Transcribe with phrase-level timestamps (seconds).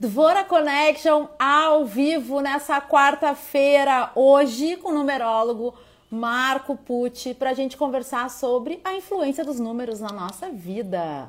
[0.00, 5.74] Dvora Connection ao vivo nessa quarta-feira, hoje com o numerólogo
[6.08, 11.28] Marco Pucci, para a gente conversar sobre a influência dos números na nossa vida.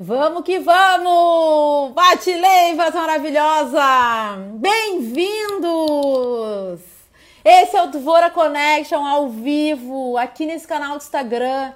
[0.00, 1.92] Vamos que vamos!
[1.92, 4.38] Bate leivas maravilhosa!
[4.54, 5.60] Bem-vindos!
[7.44, 11.74] Esse é o Dvora Connection ao vivo, aqui nesse canal do Instagram.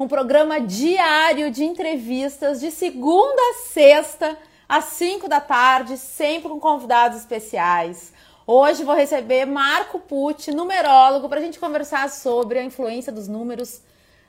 [0.00, 6.60] Um programa diário de entrevistas de segunda a sexta às 5 da tarde, sempre com
[6.60, 8.12] convidados especiais.
[8.46, 13.80] Hoje vou receber Marco Pucci, numerólogo, para a gente conversar sobre a influência dos números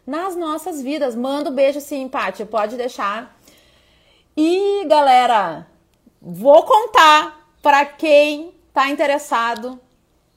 [0.07, 1.16] nas nossas vidas.
[1.16, 3.38] Manda um beijo sim, Paty, pode deixar.
[4.35, 5.67] E galera,
[6.21, 9.80] vou contar para quem está interessado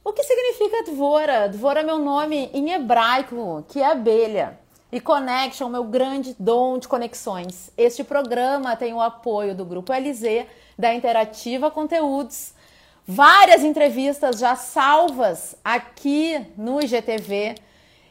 [0.04, 1.48] o que significa Dvora.
[1.48, 4.61] Dvora é meu nome em hebraico, que é abelha
[4.92, 7.70] e Connection, meu grande dom de conexões.
[7.78, 10.46] Este programa tem o apoio do Grupo LZ,
[10.78, 12.52] da Interativa Conteúdos,
[13.08, 17.54] várias entrevistas já salvas aqui no IGTV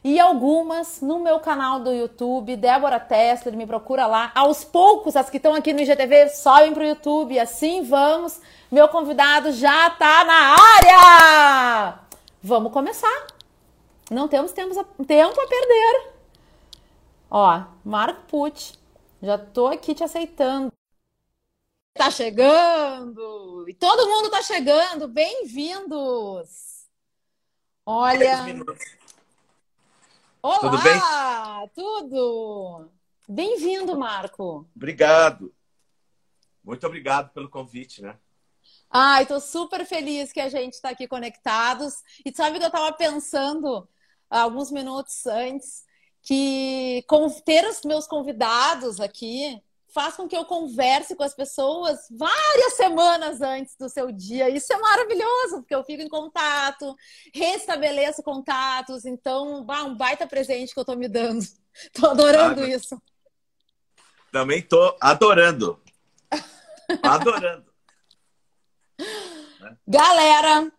[0.03, 4.31] e algumas no meu canal do YouTube, Débora Tessler, me procura lá.
[4.33, 8.41] Aos poucos, as que estão aqui no IGTV sobem para o YouTube, assim vamos.
[8.71, 11.99] Meu convidado já está na área!
[12.41, 13.27] Vamos começar.
[14.09, 16.10] Não temos tempo a, tempo a perder.
[17.33, 18.77] Ó, Marco Pucci,
[19.21, 20.69] já tô aqui te aceitando.
[21.93, 23.65] Tá chegando!
[23.69, 25.07] E todo mundo tá chegando!
[25.07, 26.89] Bem-vindos!
[27.85, 28.43] Olha.
[30.41, 30.59] Olá!
[30.59, 30.99] Tudo bem?
[31.73, 32.91] Tudo!
[33.29, 34.67] Bem-vindo, Marco.
[34.75, 35.55] Obrigado.
[36.61, 38.19] Muito obrigado pelo convite, né?
[38.89, 42.03] Ai, tô super feliz que a gente está aqui conectados.
[42.25, 43.87] E sabe que eu estava pensando
[44.29, 45.89] alguns minutos antes
[46.23, 47.03] que
[47.45, 49.61] ter os meus convidados aqui
[49.93, 54.49] faz com que eu converse com as pessoas várias semanas antes do seu dia.
[54.49, 56.95] Isso é maravilhoso, porque eu fico em contato,
[57.33, 59.05] restabeleço contatos.
[59.05, 61.45] Então, um baita presente que eu tô me dando.
[61.93, 63.01] Tô adorando ah, isso.
[64.29, 65.81] Também tô adorando.
[67.01, 67.65] adorando.
[69.87, 70.71] Galera,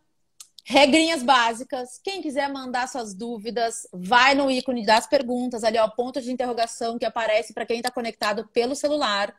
[0.72, 2.00] Regrinhas básicas.
[2.02, 6.98] Quem quiser mandar suas dúvidas, vai no ícone das perguntas, ali, ó, ponto de interrogação
[6.98, 9.36] que aparece para quem está conectado pelo celular.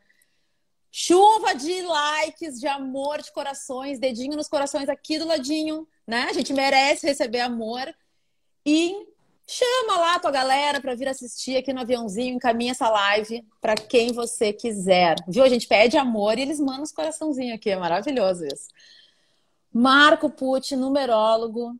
[0.91, 6.27] Chuva de likes, de amor, de corações, dedinho nos corações aqui do ladinho, né?
[6.29, 7.91] A gente merece receber amor.
[8.63, 8.95] E
[9.47, 13.73] chama lá a tua galera para vir assistir aqui no aviãozinho, encaminha essa live para
[13.73, 15.15] quem você quiser.
[15.27, 15.43] Viu?
[15.43, 18.67] A gente pede amor e eles mandam os coraçãozinhos aqui, é maravilhoso isso.
[19.73, 21.75] Marco Pucci, numerólogo,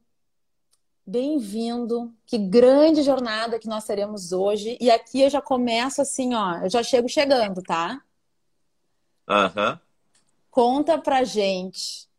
[1.06, 2.12] bem-vindo.
[2.26, 4.76] Que grande jornada que nós teremos hoje.
[4.82, 8.04] E aqui eu já começo assim, ó, eu já chego chegando, tá?
[9.30, 9.74] Aham.
[9.74, 9.80] Uhum.
[10.50, 12.10] Conta pra gente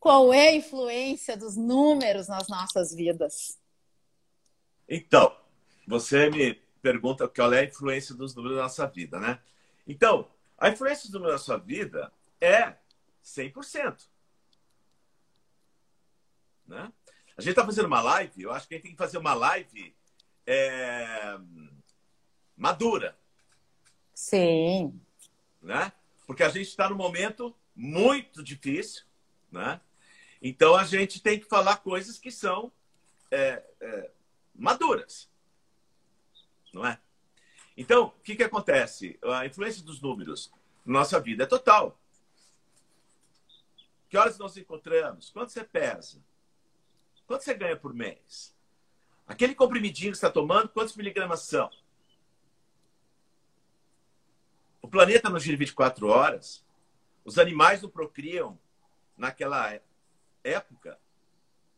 [0.00, 3.60] qual é a influência dos números nas nossas vidas.
[4.88, 5.32] Então,
[5.86, 9.38] você me pergunta qual é a influência dos números na nossa vida, né?
[9.86, 10.28] Então,
[10.58, 12.74] a influência dos números na sua vida é
[13.22, 14.11] 100%.
[16.72, 16.90] Né?
[17.36, 19.34] A gente está fazendo uma live, eu acho que a gente tem que fazer uma
[19.34, 19.94] live
[20.46, 21.38] é,
[22.56, 23.16] madura.
[24.14, 24.98] Sim.
[25.60, 25.92] Né?
[26.26, 29.04] Porque a gente está num momento muito difícil,
[29.50, 29.80] né?
[30.40, 32.72] Então a gente tem que falar coisas que são
[33.30, 34.10] é, é,
[34.54, 35.30] maduras,
[36.72, 36.98] não é?
[37.76, 39.18] Então, o que, que acontece?
[39.22, 40.50] A influência dos números
[40.84, 41.98] na nossa vida é total.
[44.08, 45.30] Que horas nós encontramos?
[45.30, 46.22] Quanto você pesa?
[47.32, 48.54] Quanto você ganha por mês?
[49.26, 51.70] Aquele comprimidinho que está tomando, quantos miligramas são?
[54.82, 56.62] O planeta não gira 24 horas.
[57.24, 58.58] Os animais não procriam
[59.16, 59.80] naquela
[60.44, 61.00] época.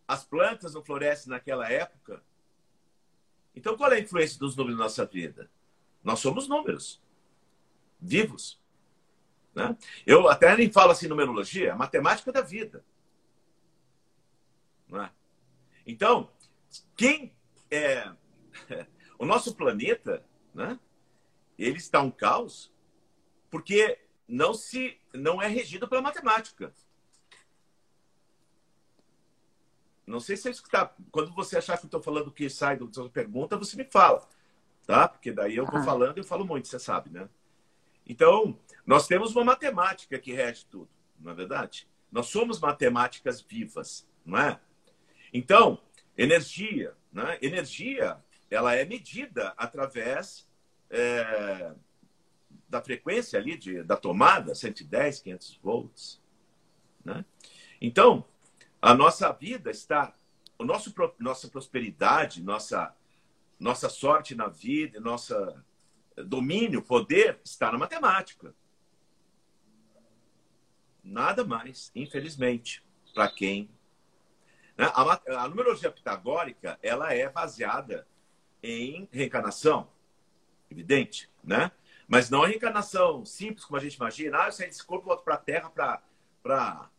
[0.08, 2.20] As plantas não florescem naquela época.
[3.54, 5.48] Então, qual é a influência dos números na nossa vida?
[6.02, 7.00] Nós somos números
[8.00, 8.60] vivos.
[9.54, 9.78] Né?
[10.04, 12.84] Eu até nem falo assim numerologia, é matemática da vida.
[14.88, 15.12] Não é?
[15.86, 16.30] Então,
[16.96, 17.34] quem
[17.70, 18.12] é
[19.18, 20.78] o nosso planeta, né?
[21.58, 22.72] Ele está um caos
[23.50, 26.74] porque não se não é regido pela matemática.
[30.06, 30.94] Não sei se é isso que está.
[31.10, 34.28] Quando você achar que eu estou falando que sai da sua pergunta, você me fala,
[34.86, 35.08] tá?
[35.08, 35.84] Porque daí eu vou ah.
[35.84, 37.28] falando e eu falo muito, você sabe, né?
[38.06, 41.88] Então, nós temos uma matemática que rege tudo, não é verdade?
[42.12, 44.60] Nós somos matemáticas vivas, não é?
[45.34, 45.80] Então,
[46.16, 47.36] energia, né?
[47.42, 50.48] Energia, ela é medida através
[50.88, 51.74] é,
[52.68, 56.22] da frequência ali de, da tomada, 110, 500 volts.
[57.04, 57.24] Né?
[57.80, 58.24] Então,
[58.80, 60.14] a nossa vida está,
[60.56, 62.94] o nosso, nossa prosperidade, nossa,
[63.58, 65.64] nossa sorte na vida, nossa
[66.16, 68.54] domínio, poder, está na matemática.
[71.02, 73.68] Nada mais, infelizmente, para quem.
[74.76, 74.90] Né?
[74.94, 78.06] A, a numerologia pitagórica ela é baseada
[78.62, 79.88] em reencarnação,
[80.70, 81.70] evidente, né?
[82.06, 84.42] Mas não a reencarnação simples como a gente imagina.
[84.42, 85.70] Ah, eu saí desse corpo, volto para a Terra
[86.42, 86.90] para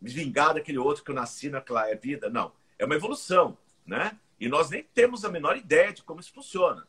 [0.00, 2.30] me vingar daquele outro que eu nasci naquela vida.
[2.30, 2.52] Não.
[2.78, 4.18] É uma evolução, né?
[4.38, 6.86] E nós nem temos a menor ideia de como isso funciona.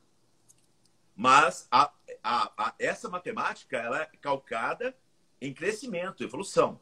[1.15, 1.91] Mas a,
[2.23, 4.95] a, a, essa matemática ela é calcada
[5.41, 6.79] em crescimento, evolução.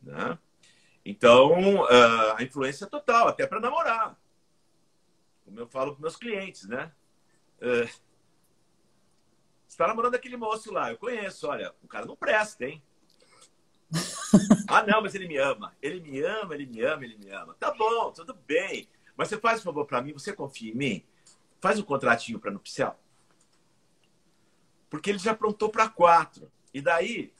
[0.00, 0.38] Né?
[1.04, 4.16] Então, uh, a influência é total, até para namorar.
[5.44, 6.92] Como eu falo para meus clientes, né?
[7.58, 7.86] Uh,
[9.66, 12.82] você está namorando aquele moço lá, eu conheço, olha, o cara não presta, hein?
[14.68, 15.74] ah, não, mas ele me ama.
[15.82, 17.54] Ele me ama, ele me ama, ele me ama.
[17.54, 18.88] Tá bom, tudo bem.
[19.16, 21.06] Mas você faz um favor para mim, você confia em mim?
[21.60, 22.98] Faz um contratinho para nupcial.
[24.88, 26.50] Porque ele já aprontou para quatro.
[26.72, 27.32] E daí,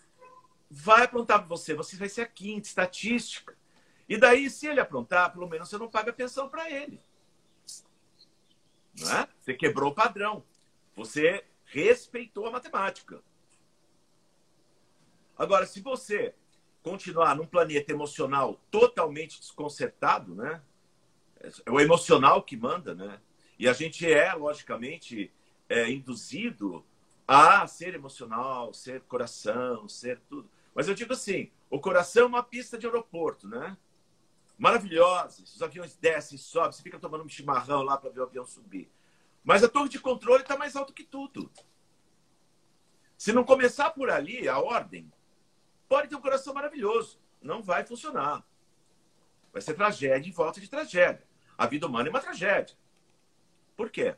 [0.73, 1.75] vai aprontar para você.
[1.75, 3.55] Você vai ser a quinta, estatística.
[4.09, 7.01] E daí, se ele aprontar, pelo menos você não paga pensão para ele.
[8.99, 9.29] Não é?
[9.39, 10.43] Você quebrou o padrão.
[10.97, 13.23] Você respeitou a matemática.
[15.37, 16.35] Agora, se você
[16.83, 20.61] continuar num planeta emocional totalmente desconcertado, né?
[21.67, 23.21] É o emocional que manda, né?
[23.59, 25.31] E a gente é, logicamente,
[25.69, 26.85] é, induzido
[27.27, 30.49] a ser emocional, ser coração, ser tudo.
[30.75, 33.77] Mas eu digo assim: o coração é uma pista de aeroporto, né?
[34.59, 35.43] Maravilhosa.
[35.43, 38.91] Os aviões descem, sobem, você fica tomando um chimarrão lá para ver o avião subir.
[39.43, 41.51] Mas a torre de controle está mais alto que tudo.
[43.17, 45.13] Se não começar por ali, a ordem,
[45.89, 47.21] pode ter um coração maravilhoso.
[47.41, 48.45] Não vai funcionar.
[49.53, 51.27] Vai ser tragédia em volta de tragédia.
[51.57, 52.77] A vida humana é uma tragédia.
[53.77, 54.17] Por quê?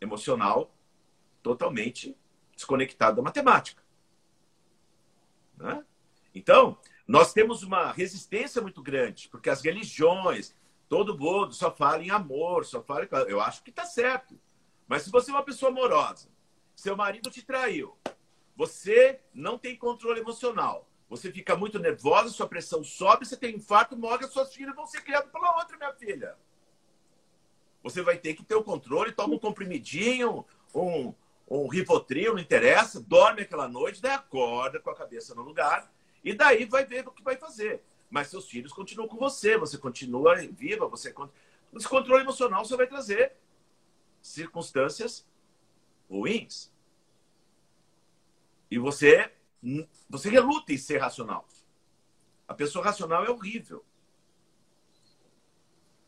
[0.00, 0.74] Emocional,
[1.42, 2.16] totalmente
[2.54, 3.82] desconectado da matemática.
[5.58, 5.84] Né?
[6.34, 10.54] Então, nós temos uma resistência muito grande, porque as religiões,
[10.88, 13.04] todo mundo só fala em amor, só fala.
[13.04, 13.08] Em...
[13.28, 14.38] Eu acho que está certo.
[14.86, 16.28] Mas se você é uma pessoa amorosa,
[16.74, 17.96] seu marido te traiu,
[18.56, 23.96] você não tem controle emocional, você fica muito nervosa, sua pressão sobe, você tem infarto,
[23.96, 26.36] morre, suas filhas vão ser criadas pela outra, minha filha.
[27.82, 30.44] Você vai ter que ter o controle, toma um comprimidinho,
[30.74, 31.14] um,
[31.50, 35.90] um rivotril, não interessa, dorme aquela noite, daí acorda com a cabeça no lugar
[36.22, 37.82] e daí vai ver o que vai fazer.
[38.10, 41.14] Mas seus filhos continuam com você, você continua viva, você
[41.74, 43.32] esse controle emocional você vai trazer
[44.22, 45.26] circunstâncias
[46.08, 46.72] ruins.
[48.70, 49.32] E você
[50.08, 51.46] você reluta em ser racional.
[52.46, 53.84] A pessoa racional é horrível.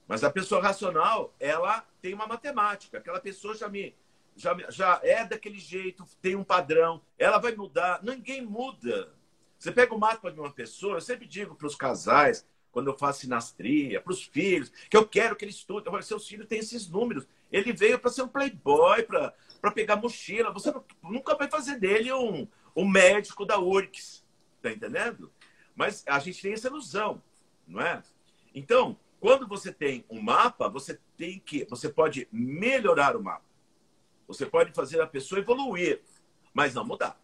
[0.06, 2.98] Mas a pessoa racional, ela tem uma matemática.
[2.98, 3.94] Aquela pessoa já me
[4.36, 8.02] já, já é daquele jeito, tem um padrão, ela vai mudar.
[8.02, 9.12] Ninguém muda.
[9.58, 12.96] Você pega o mapa de uma pessoa, eu sempre digo para os casais, quando eu
[12.96, 15.92] faço sinastria, para os filhos, que eu quero que eles estudem.
[15.92, 17.26] Olha, seus filhos têm esses números.
[17.50, 20.52] Ele veio para ser um playboy, para pegar mochila.
[20.52, 20.72] Você
[21.02, 24.24] nunca vai fazer dele um, um médico da URCS.
[24.62, 25.32] Tá entendendo?
[25.74, 27.22] Mas a gente tem essa ilusão,
[27.66, 28.02] não é?
[28.54, 33.49] Então, quando você tem um mapa, você tem que, você pode melhorar o mapa.
[34.30, 36.00] Você pode fazer a pessoa evoluir,
[36.54, 37.20] mas não mudar.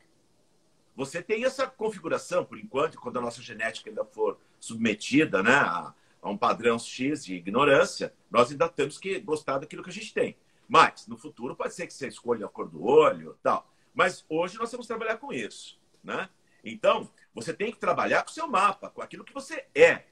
[0.96, 5.94] Você tem essa configuração, por enquanto, quando a nossa genética ainda for submetida né, a,
[6.24, 10.36] um padrão X de ignorância, nós ainda temos que gostar daquilo que a gente tem.
[10.66, 13.70] Mas, no futuro, pode ser que você escolha a cor do olho tal.
[13.94, 15.78] Mas hoje nós temos que trabalhar com isso.
[16.02, 16.28] Né?
[16.64, 20.06] Então, você tem que trabalhar com o seu mapa, com aquilo que você é.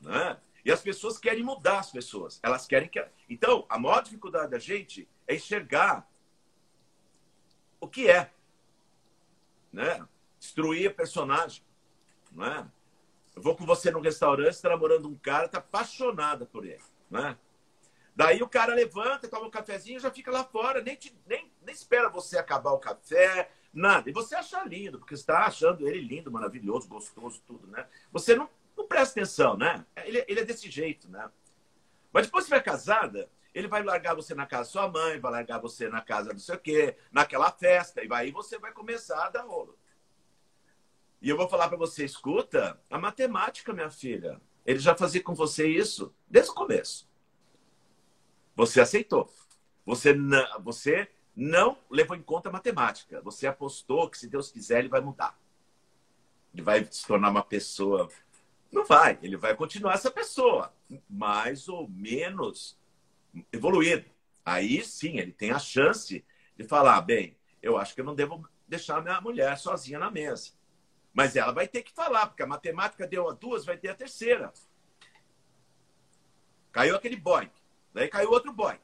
[0.00, 0.38] Né?
[0.64, 2.40] E as pessoas querem mudar as pessoas.
[2.42, 3.04] Elas querem que.
[3.28, 6.10] Então, a maior dificuldade da gente é enxergar
[7.82, 8.30] o que é.
[9.72, 10.06] Né?
[10.38, 11.64] Destruir a personagem.
[12.30, 12.70] Né?
[13.34, 16.82] Eu vou com você no restaurante, está namorando um cara, está apaixonada por ele.
[17.10, 17.36] Né?
[18.14, 21.74] Daí o cara levanta, toma um cafezinho já fica lá fora, nem, te, nem, nem
[21.74, 24.08] espera você acabar o café, nada.
[24.08, 27.86] E você acha lindo, porque está achando ele lindo, maravilhoso, gostoso, tudo, né?
[28.12, 29.84] Você não não presta atenção, né?
[30.04, 31.30] Ele, ele é desse jeito, né?
[32.10, 35.32] Mas depois você vai casada, ele vai largar você na casa da sua mãe, vai
[35.32, 39.26] largar você na casa não sei o quê, naquela festa, e aí você vai começar
[39.26, 39.78] a dar rolo.
[41.20, 45.34] E eu vou falar para você, escuta, a matemática, minha filha, ele já fazia com
[45.34, 47.08] você isso desde o começo.
[48.56, 49.32] Você aceitou.
[49.84, 50.14] Você,
[50.60, 53.20] você não levou em conta a matemática.
[53.22, 55.38] Você apostou que, se Deus quiser, ele vai mudar.
[56.52, 58.08] Ele vai se tornar uma pessoa.
[58.70, 60.72] Não vai, ele vai continuar essa pessoa,
[61.08, 62.78] mais ou menos
[63.52, 64.04] evoluído.
[64.44, 66.24] Aí sim, ele tem a chance
[66.56, 70.52] de falar: bem, eu acho que eu não devo deixar minha mulher sozinha na mesa.
[71.12, 73.94] Mas ela vai ter que falar, porque a matemática deu a duas, vai ter a
[73.94, 74.52] terceira.
[76.70, 77.50] Caiu aquele Boeing.
[77.92, 78.80] Daí caiu outro Boeing.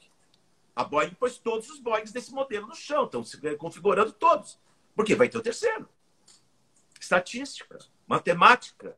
[0.77, 4.61] A Boeing pôs todos os Boeings desse modelo no chão, estão se configurando todos.
[4.95, 5.89] Porque vai ter o terceiro.
[7.01, 8.97] Estatística, matemática.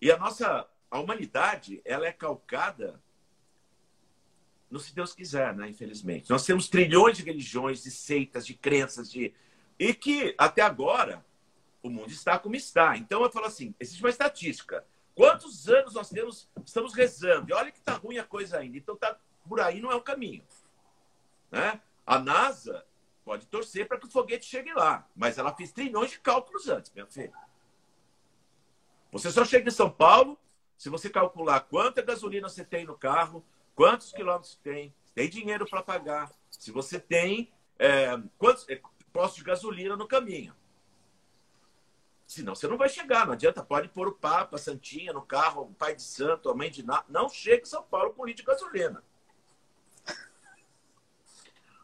[0.00, 3.02] E a nossa a humanidade, ela é calcada
[4.72, 5.68] no se Deus quiser, né?
[5.68, 6.30] Infelizmente.
[6.30, 9.34] Nós temos trilhões de religiões, de seitas, de crenças, de
[9.78, 11.24] e que até agora
[11.82, 12.96] o mundo está como está.
[12.96, 14.84] Então eu falo assim, existe uma estatística.
[15.14, 17.50] Quantos anos nós temos, estamos rezando?
[17.50, 18.78] E olha que está ruim a coisa ainda.
[18.78, 20.42] Então tá por aí não é o caminho.
[21.50, 21.78] Né?
[22.06, 22.82] A NASA
[23.24, 26.90] pode torcer para que o foguete chegue lá, mas ela fez trilhões de cálculos antes,
[26.92, 27.32] minha filha.
[29.10, 30.38] Você só chega em São Paulo
[30.78, 35.82] se você calcular quanta gasolina você tem no carro, quantos quilômetros tem, tem dinheiro para
[35.82, 38.80] pagar, se você tem é, quantos é,
[39.12, 40.54] postos de gasolina no caminho.
[42.26, 45.62] Senão você não vai chegar, não adianta, pode pôr o Papa, a Santinha no carro,
[45.62, 47.04] o pai de santo, a mãe de nada.
[47.08, 49.04] Não chega em São Paulo com litro de gasolina.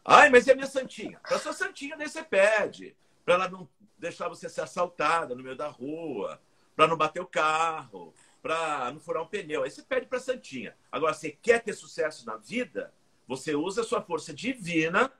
[0.03, 1.19] Ai, mas a minha Santinha?
[1.19, 2.95] Para sua Santinha, daí você pede.
[3.23, 6.41] Para ela não deixar você ser assaltada no meio da rua,
[6.75, 9.63] para não bater o carro, para não furar um pneu.
[9.63, 10.75] Aí você pede para Santinha.
[10.91, 12.93] Agora, você quer ter sucesso na vida?
[13.27, 15.11] Você usa a sua força divina,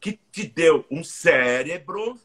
[0.00, 2.18] que te deu um cérebro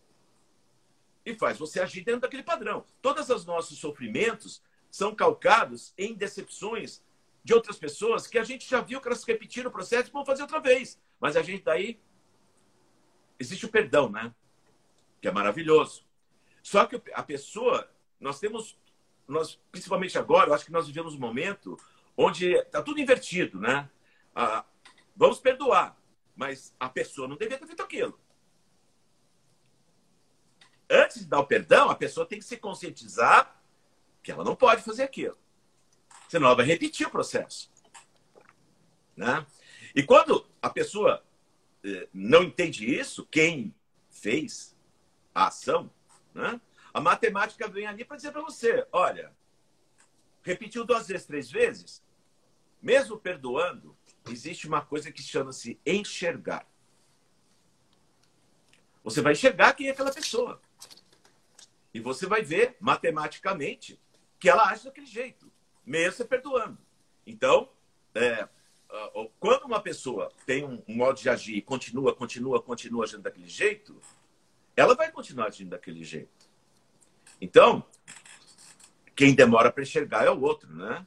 [1.25, 2.85] e faz você agir dentro daquele padrão.
[3.01, 7.03] Todos os nossos sofrimentos são calcados em decepções
[7.43, 10.25] de outras pessoas que a gente já viu que elas repetiram o processo e vão
[10.25, 10.99] fazer outra vez.
[11.19, 11.99] Mas a gente daí
[13.39, 14.33] existe o perdão, né?
[15.21, 16.05] Que é maravilhoso.
[16.63, 18.77] Só que a pessoa, nós temos,
[19.27, 21.77] nós principalmente agora, eu acho que nós vivemos um momento
[22.15, 23.89] onde está tudo invertido, né?
[24.35, 24.65] Ah,
[25.15, 25.97] vamos perdoar,
[26.35, 28.19] mas a pessoa não devia ter feito aquilo
[30.89, 33.61] antes de dar o perdão, a pessoa tem que se conscientizar
[34.23, 35.37] que ela não pode fazer aquilo.
[36.29, 37.71] Senão ela vai repetir o processo.
[39.15, 39.45] Né?
[39.95, 41.23] E quando a pessoa
[41.83, 43.73] eh, não entende isso, quem
[44.09, 44.75] fez
[45.33, 45.89] a ação,
[46.33, 46.59] né?
[46.97, 49.31] A matemática vem ali para dizer para você: olha,
[50.41, 52.03] repetiu duas vezes, três vezes,
[52.81, 53.95] mesmo perdoando,
[54.27, 56.67] existe uma coisa que chama-se enxergar.
[59.03, 60.59] Você vai enxergar quem é aquela pessoa.
[61.93, 64.01] E você vai ver, matematicamente,
[64.39, 65.51] que ela age daquele jeito,
[65.85, 66.79] mesmo você perdoando.
[67.27, 67.69] Então,
[68.15, 68.49] é,
[69.39, 74.01] quando uma pessoa tem um, modo de agir e continua, continua, continua agindo daquele jeito,
[74.75, 76.46] ela vai continuar agindo daquele jeito.
[77.39, 77.83] Então,
[79.15, 81.05] quem demora para enxergar é o outro, né?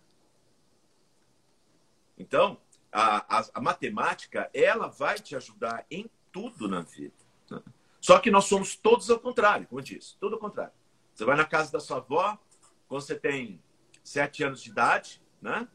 [2.19, 2.61] Então,
[2.93, 7.15] a, a, a, matemática, ela vai te ajudar em tudo na vida.
[7.51, 7.63] Né?
[8.01, 10.73] Só que nós somos todos ao contrário, como eu disse, tudo ao contrário.
[11.15, 12.39] Você vai na casa da sua avó,
[12.89, 13.63] quando você tem
[14.03, 15.69] sete anos de idade, né?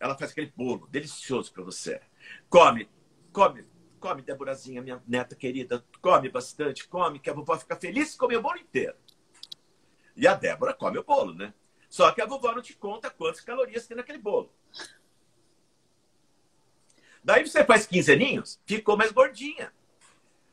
[0.00, 2.00] Ela faz aquele bolo delicioso para você.
[2.48, 2.88] Come,
[3.32, 3.66] come,
[4.04, 5.82] come, Deborazinha, minha neta querida.
[6.02, 8.94] Come bastante, come, que a vovó fica feliz e come o bolo inteiro.
[10.14, 11.54] E a Débora come o bolo, né?
[11.88, 14.52] Só que a vovó não te conta quantas calorias tem naquele bolo.
[17.22, 19.72] Daí você faz 15 aninhos, ficou mais gordinha.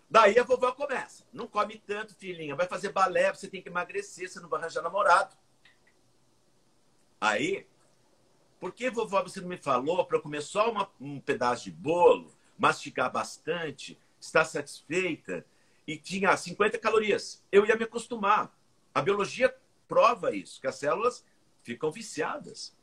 [0.09, 1.25] Daí a vovó começa.
[1.33, 2.55] Não come tanto, filhinha.
[2.55, 5.35] Vai fazer balé, você tem que emagrecer, você não vai arranjar namorado.
[7.19, 7.67] Aí,
[8.61, 11.71] por que, vovó, você não me falou para eu comer só uma, um pedaço de
[11.71, 12.31] bolo,
[12.61, 15.43] mastigar bastante, estar satisfeita
[15.87, 17.43] e tinha 50 calorias?
[17.51, 18.55] Eu ia me acostumar.
[18.93, 19.53] A biologia
[19.87, 21.25] prova isso, que as células
[21.63, 22.77] ficam viciadas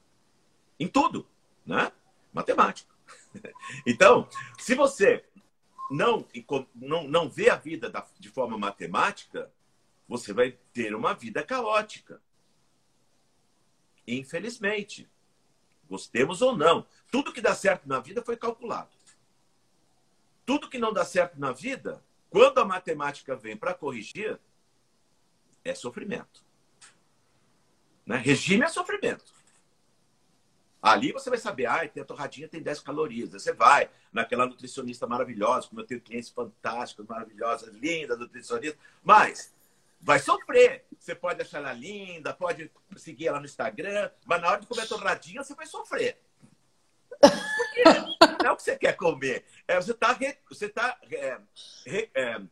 [0.80, 1.28] em tudo,
[1.64, 1.92] né?
[2.32, 2.92] Matemática.
[3.86, 5.24] Então, se você
[5.90, 6.26] não,
[6.74, 9.50] não, não vê a vida da, de forma matemática,
[10.08, 12.20] você vai ter uma vida caótica.
[14.06, 15.08] Infelizmente.
[15.88, 16.86] Gostemos ou não.
[17.10, 18.97] Tudo que dá certo na vida foi calculado.
[20.48, 24.40] Tudo que não dá certo na vida, quando a matemática vem para corrigir,
[25.62, 26.42] é sofrimento.
[28.06, 28.16] Né?
[28.16, 29.30] Regime é sofrimento.
[30.80, 33.32] Ali você vai saber, ah, tem a torradinha tem 10 calorias.
[33.32, 39.54] Você vai naquela nutricionista maravilhosa, como eu tenho clientes fantásticos, maravilhosas, lindas, nutricionistas, mas
[40.00, 40.86] vai sofrer.
[40.98, 44.84] Você pode achar ela linda, pode seguir ela no Instagram, mas na hora de comer
[44.84, 46.18] a torradinha você vai sofrer.
[48.42, 49.44] Não é o que você quer comer.
[49.66, 50.14] É, você está
[50.74, 51.40] tá, é,
[52.14, 52.42] é,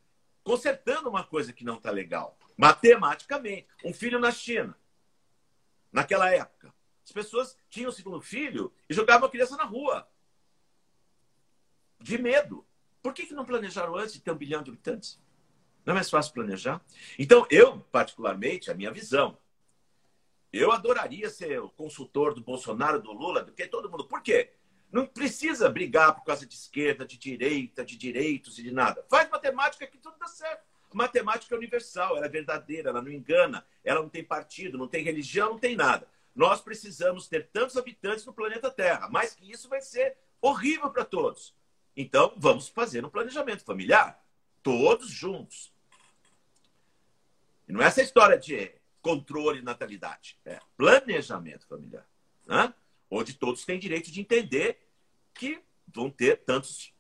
[0.43, 2.39] consertando uma coisa que não está legal.
[2.57, 3.67] Matematicamente.
[3.85, 4.77] Um filho na China,
[5.93, 6.75] naquela época.
[7.05, 10.09] As pessoas tinham o segundo filho e jogavam a criança na rua.
[12.01, 12.67] De medo.
[13.03, 15.21] Por que, que não planejaram antes de ter um bilhão de habitantes?
[15.85, 16.85] Não é mais fácil planejar?
[17.17, 19.39] Então, eu, particularmente, a minha visão,
[20.59, 24.07] eu adoraria ser o consultor do Bolsonaro, do Lula, do que todo mundo.
[24.07, 24.53] Por quê?
[24.91, 29.05] Não precisa brigar por causa de esquerda, de direita, de direitos e de nada.
[29.09, 30.65] Faz matemática que tudo dá certo.
[30.93, 35.05] Matemática é universal, ela é verdadeira, ela não engana, ela não tem partido, não tem
[35.05, 36.09] religião, não tem nada.
[36.35, 41.05] Nós precisamos ter tantos habitantes no planeta Terra, mais que isso vai ser horrível para
[41.05, 41.55] todos.
[41.97, 44.23] Então, vamos fazer um planejamento familiar,
[44.63, 45.73] todos juntos.
[47.69, 48.73] E não é essa história de
[49.07, 50.37] controle natalidade.
[50.45, 52.05] É planejamento familiar.
[52.45, 52.75] Né?
[53.09, 54.81] Onde todos têm direito de entender
[55.33, 56.93] que vão ter tantos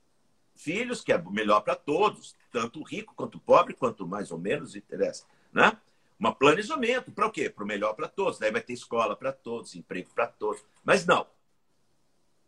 [0.54, 5.26] filhos, que é melhor para todos, tanto rico quanto pobre, quanto mais ou menos interessa.
[5.52, 5.76] Né?
[6.20, 7.10] Um planejamento.
[7.10, 7.50] Para o quê?
[7.50, 8.38] Para o melhor para todos.
[8.38, 10.64] Daí vai ter escola para todos, emprego para todos.
[10.84, 11.26] Mas não.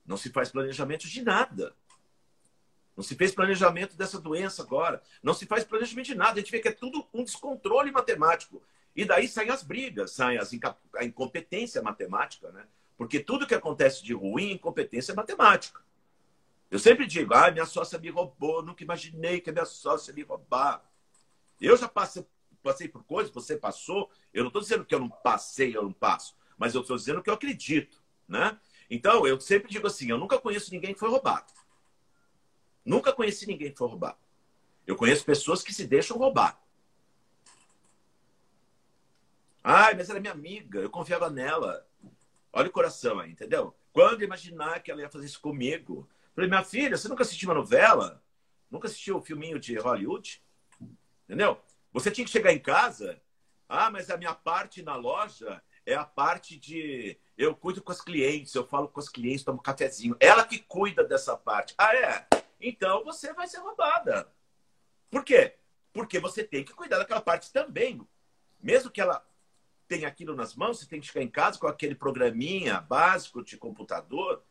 [0.06, 1.74] Não se faz planejamento de nada.
[2.96, 5.02] Não se fez planejamento dessa doença agora.
[5.20, 6.34] Não se faz planejamento de nada.
[6.34, 8.62] A gente vê que é tudo um descontrole matemático.
[8.98, 10.50] E daí saem as brigas, saem as
[10.96, 12.66] a incompetência matemática, né?
[12.96, 15.80] Porque tudo que acontece de ruim, incompetência é matemática.
[16.68, 20.22] Eu sempre digo, ah, minha sócia me roubou, nunca imaginei que a minha sócia me
[20.22, 20.84] roubar.
[21.60, 22.26] Eu já passei,
[22.60, 24.10] passei por coisas, você passou.
[24.34, 27.22] Eu não estou dizendo que eu não passei, eu não passo, mas eu estou dizendo
[27.22, 28.58] que eu acredito, né?
[28.90, 31.52] Então, eu sempre digo assim, eu nunca conheço ninguém que foi roubado.
[32.84, 34.18] Nunca conheci ninguém que foi roubado.
[34.84, 36.60] Eu conheço pessoas que se deixam roubar.
[39.70, 41.86] Ai, mas ela é minha amiga, eu confiava nela.
[42.50, 43.76] Olha o coração aí, entendeu?
[43.92, 46.08] Quando imaginar que ela ia fazer isso comigo?
[46.34, 48.24] Falei, minha filha, você nunca assistiu uma novela?
[48.70, 50.42] Nunca assistiu um filminho de Hollywood?
[51.26, 51.60] Entendeu?
[51.92, 53.20] Você tinha que chegar em casa.
[53.68, 57.20] Ah, mas a minha parte na loja é a parte de.
[57.36, 60.16] Eu cuido com as clientes, eu falo com as clientes, tomo cafezinho.
[60.18, 61.74] Ela que cuida dessa parte.
[61.76, 62.26] Ah, é?
[62.58, 64.32] Então você vai ser roubada.
[65.10, 65.56] Por quê?
[65.92, 68.00] Porque você tem que cuidar daquela parte também.
[68.58, 69.27] Mesmo que ela
[69.88, 73.56] tem aquilo nas mãos, você tem que chegar em casa com aquele programinha básico de
[73.56, 74.42] computador.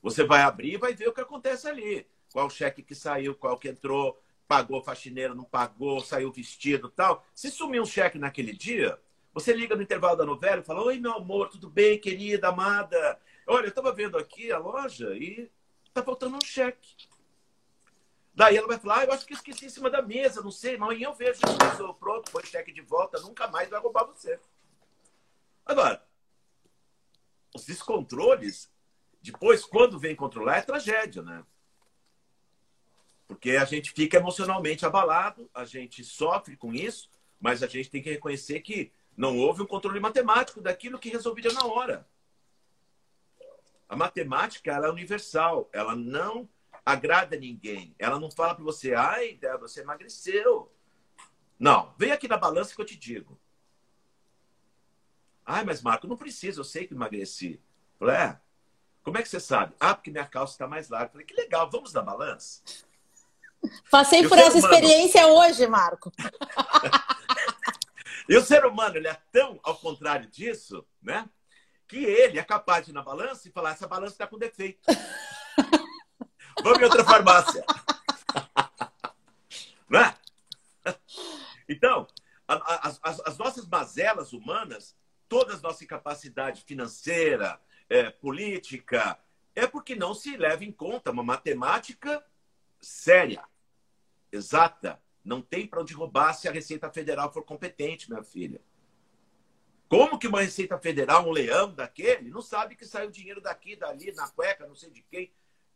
[0.00, 2.06] Você vai abrir e vai ver o que acontece ali.
[2.32, 7.26] Qual cheque que saiu, qual que entrou, pagou faxineira, não pagou, saiu vestido tal.
[7.34, 8.98] Se sumir um cheque naquele dia,
[9.34, 13.20] você liga no intervalo da novela e fala: Oi, meu amor, tudo bem, querida, amada?
[13.46, 15.50] Olha, eu estava vendo aqui a loja e
[15.92, 17.08] tá faltando um cheque.
[18.34, 20.76] Daí ela vai falar: ah, Eu acho que esqueci em cima da mesa, não sei,
[20.76, 21.40] amanhã eu vejo.
[21.98, 24.38] Pronto, põe cheque de volta, nunca mais vai roubar você.
[25.66, 26.06] Agora,
[27.52, 28.72] os descontroles,
[29.20, 31.44] depois, quando vem controlar, é tragédia, né?
[33.26, 38.00] Porque a gente fica emocionalmente abalado, a gente sofre com isso, mas a gente tem
[38.00, 42.08] que reconhecer que não houve um controle matemático daquilo que resolveria na hora.
[43.88, 46.48] A matemática ela é universal, ela não
[46.84, 47.94] agrada ninguém.
[47.98, 50.72] Ela não fala para você, ai, você emagreceu.
[51.58, 53.40] Não, vem aqui na balança que eu te digo.
[55.46, 57.60] Ai, mas Marco, não precisa, eu sei que emagreci.
[57.98, 58.40] Falei, é.
[59.04, 59.72] Como é que você sabe?
[59.78, 61.12] Ah, porque minha calça está mais larga.
[61.12, 62.60] Falei, que legal, vamos na balança?
[63.88, 64.74] Passei por essa humano...
[64.74, 66.12] experiência hoje, Marco.
[68.28, 71.30] e o ser humano, ele é tão ao contrário disso, né?
[71.86, 74.80] Que ele é capaz de ir na balança e falar, essa balança está com defeito.
[76.64, 77.64] Vamos em outra farmácia.
[79.88, 80.12] né?
[81.68, 82.08] Então,
[82.48, 84.96] as, as, as nossas mazelas humanas
[85.28, 89.18] toda a nossa incapacidade financeira, é, política,
[89.54, 92.24] é porque não se leva em conta uma matemática
[92.80, 93.44] séria,
[94.30, 95.00] exata.
[95.24, 98.60] Não tem para onde roubar se a Receita Federal for competente, minha filha.
[99.88, 104.12] Como que uma Receita Federal, um leão daquele, não sabe que saiu dinheiro daqui, dali,
[104.12, 105.32] na cueca, não sei de quem?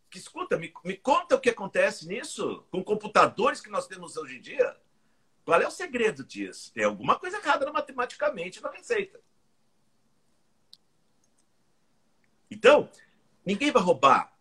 [0.09, 4.39] Que escuta, me, me conta o que acontece nisso com computadores que nós temos hoje
[4.39, 4.77] em dia.
[5.45, 6.73] Qual é o segredo disso?
[6.73, 9.21] Tem alguma coisa errada matematicamente na Receita.
[12.51, 12.91] Então,
[13.45, 14.33] ninguém vai roubar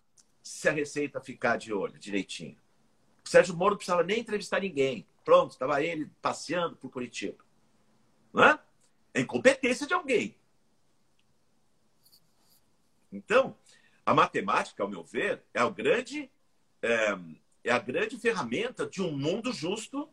[0.42, 2.58] se a Receita ficar de olho direitinho.
[3.24, 5.06] O Sérgio Moro não precisava nem entrevistar ninguém.
[5.24, 7.44] Pronto, estava ele passeando por Curitiba.
[8.34, 8.60] Não é?
[9.14, 10.36] É incompetência de alguém.
[13.12, 13.56] Então,
[14.06, 16.32] a matemática, ao meu ver, é, o grande,
[16.82, 17.18] é,
[17.64, 20.10] é a grande ferramenta de um mundo justo,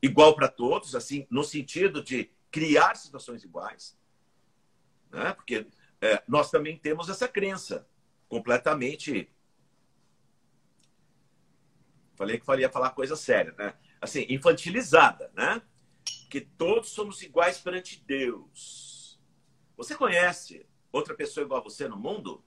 [0.00, 3.98] igual para todos, assim, no sentido de criar situações iguais.
[5.10, 5.32] Né?
[5.34, 5.66] Porque
[6.00, 7.86] é, nós também temos essa crença.
[8.28, 9.30] completamente.
[12.16, 13.74] Falei que ia falar coisa séria, né?
[14.00, 15.62] Assim, infantilizada, né?
[16.28, 19.20] Que todos somos iguais perante Deus.
[19.76, 22.42] Você conhece outra pessoa igual a você no mundo?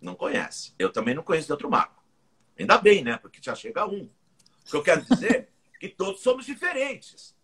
[0.00, 0.74] Não conhece.
[0.78, 2.04] Eu também não conheço de outro Marco.
[2.58, 3.16] Ainda bem, né?
[3.16, 4.04] Porque já chega um.
[4.04, 7.36] O que eu quero dizer é que todos somos diferentes.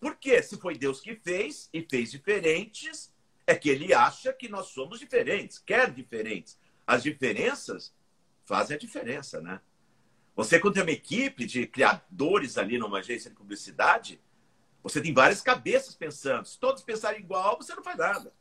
[0.00, 0.42] Por quê?
[0.42, 3.11] Se foi Deus que fez e fez diferentes,
[3.52, 6.58] é que ele acha que nós somos diferentes, quer diferentes.
[6.86, 7.94] As diferenças
[8.44, 9.60] fazem a diferença, né?
[10.34, 14.20] Você, quando tem uma equipe de criadores ali numa agência de publicidade,
[14.82, 16.46] você tem várias cabeças pensando.
[16.48, 18.34] Se todos pensarem igual, você não faz nada.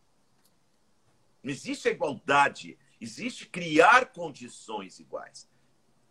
[1.44, 5.50] Não existe a igualdade, existe criar condições iguais.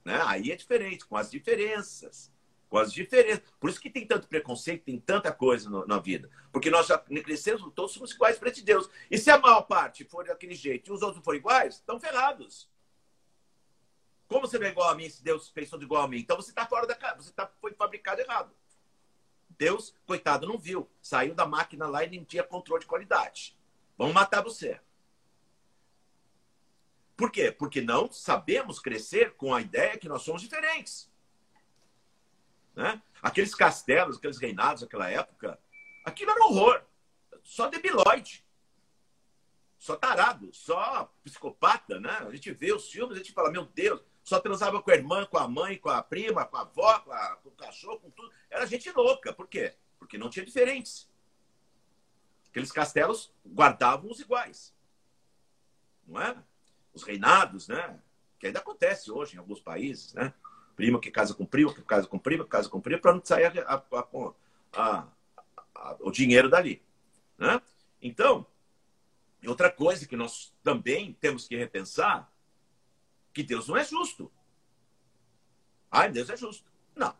[0.05, 0.21] Né?
[0.27, 2.31] Aí é diferente, com as diferenças
[2.71, 3.43] com as diferenças.
[3.59, 6.31] Por isso que tem tanto preconceito, tem tanta coisa no, na vida.
[6.53, 8.89] Porque nós já crescemos, todos somos iguais perante Deus.
[9.11, 12.71] E se a maior parte for daquele jeito e os outros forem iguais, estão ferrados.
[14.29, 16.19] Como você não é igual a mim se Deus fez tudo igual a mim?
[16.19, 18.55] Então você está fora da casa, você tá, foi fabricado errado.
[19.59, 20.89] Deus, coitado, não viu.
[21.03, 23.59] Saiu da máquina lá e nem tinha controle de qualidade.
[23.99, 24.81] Vamos matar você.
[27.17, 27.51] Por quê?
[27.51, 31.10] Porque não sabemos crescer com a ideia que nós somos diferentes.
[32.75, 33.03] Né?
[33.23, 35.59] Aqueles castelos, aqueles reinados daquela época,
[36.05, 36.83] aquilo era horror.
[37.43, 38.45] Só debilóide.
[39.79, 42.11] Só tarado, só psicopata, né?
[42.11, 45.25] A gente vê os filmes, a gente fala, meu Deus, só transava com a irmã,
[45.25, 48.11] com a mãe, com a prima, com a avó, com, a, com o cachorro, com
[48.11, 48.31] tudo.
[48.51, 49.33] Era gente louca.
[49.33, 49.75] Por quê?
[49.99, 51.11] Porque não tinha diferentes.
[52.51, 54.75] Aqueles castelos guardavam os iguais.
[56.07, 56.37] Não é?
[56.93, 58.01] Os reinados, né?
[58.39, 60.35] Que ainda acontece hoje em alguns países, né?
[60.77, 63.25] Prima que casa com primo, que casa com prima, que casa com prima, para não
[63.25, 63.85] sair a,
[64.73, 65.07] a,
[65.75, 66.83] a, o dinheiro dali.
[67.39, 67.61] Né?
[68.01, 68.47] Então,
[69.47, 72.31] outra coisa que nós também temos que repensar,
[73.33, 74.31] que Deus não é justo.
[75.91, 76.71] Ah, Deus é justo.
[76.95, 77.17] Não.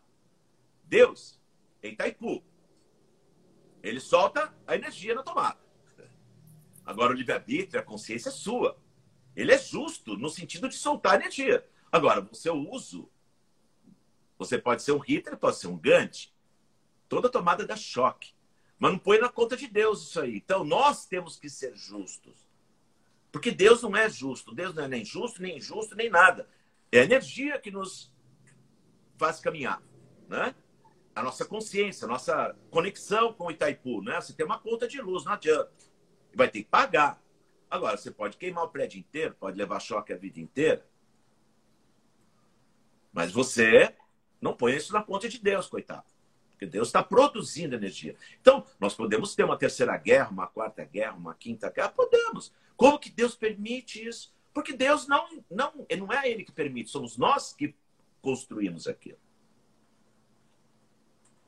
[0.83, 1.39] Deus,
[1.81, 2.43] em Itaipu,
[3.81, 5.59] ele solta a energia na tomada.
[6.85, 8.77] Agora, o livre-arbítrio, a consciência é sua.
[9.35, 11.65] Ele é justo no sentido de soltar energia.
[11.91, 13.09] Agora, o seu uso
[14.41, 16.33] você pode ser um Hitler, pode ser um Gandhi.
[17.07, 18.33] Toda tomada dá choque.
[18.79, 20.37] Mas não põe na conta de Deus isso aí.
[20.37, 22.49] Então, nós temos que ser justos.
[23.31, 24.55] Porque Deus não é justo.
[24.55, 26.49] Deus não é nem justo, nem injusto, nem nada.
[26.91, 28.11] É a energia que nos
[29.15, 29.79] faz caminhar.
[30.27, 30.55] Né?
[31.13, 34.01] A nossa consciência, a nossa conexão com o Itaipu.
[34.01, 34.19] Né?
[34.19, 35.71] Você tem uma conta de luz, não adianta.
[36.33, 37.21] Vai ter que pagar.
[37.69, 40.83] Agora, você pode queimar o prédio inteiro, pode levar choque a vida inteira.
[43.13, 43.95] Mas você
[44.41, 46.05] não põe isso na conta de Deus, coitado.
[46.51, 48.15] Porque Deus está produzindo energia.
[48.39, 51.89] Então, nós podemos ter uma terceira guerra, uma quarta guerra, uma quinta guerra?
[51.89, 52.51] Podemos.
[52.75, 54.33] Como que Deus permite isso?
[54.53, 57.75] Porque Deus não, não, não é Ele que permite, somos nós que
[58.21, 59.17] construímos aquilo.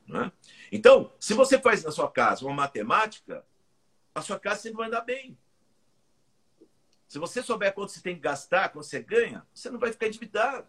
[0.10, 0.32] É?
[0.71, 3.45] Então, se você faz na sua casa uma matemática,
[4.13, 5.38] a sua casa sempre vai andar bem.
[7.08, 10.08] Se você souber quanto você tem que gastar, quanto você ganha, você não vai ficar
[10.08, 10.67] endividado.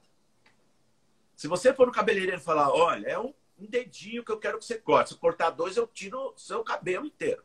[1.37, 4.59] Se você for no cabeleireiro e falar, olha, é um, um dedinho que eu quero
[4.59, 5.11] que você corte.
[5.11, 7.44] Se cortar dois, eu tiro seu cabelo inteiro.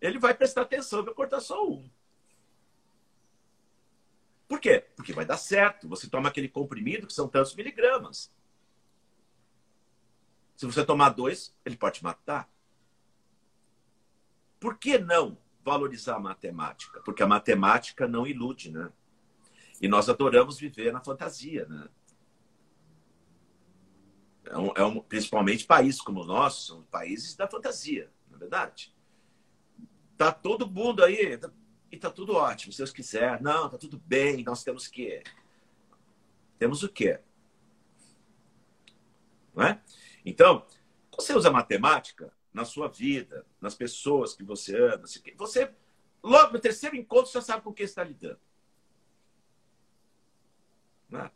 [0.00, 1.88] Ele vai prestar atenção, vai cortar só um.
[4.48, 4.84] Por quê?
[4.96, 5.88] Porque vai dar certo.
[5.88, 8.32] Você toma aquele comprimido que são tantos miligramas.
[10.56, 12.50] Se você tomar dois, ele pode te matar.
[14.58, 17.00] Por que não valorizar a matemática?
[17.00, 18.92] Porque a matemática não ilude, né?
[19.80, 21.88] E nós adoramos viver na fantasia, né?
[24.60, 28.94] Um, é um, principalmente países como o nosso, são países da fantasia, na é verdade.
[30.16, 31.50] Tá todo mundo aí, tá,
[31.90, 33.40] e tá tudo ótimo, se Deus quiser.
[33.40, 35.22] Não, tá tudo bem, nós temos que.
[36.58, 37.20] Temos o quê?
[39.54, 39.82] Não é?
[40.24, 40.66] Então,
[41.16, 45.04] você usa matemática na sua vida, nas pessoas que você ama,
[45.36, 45.72] você,
[46.22, 48.40] logo no terceiro encontro, já sabe com quem está lidando.
[51.08, 51.30] Não é?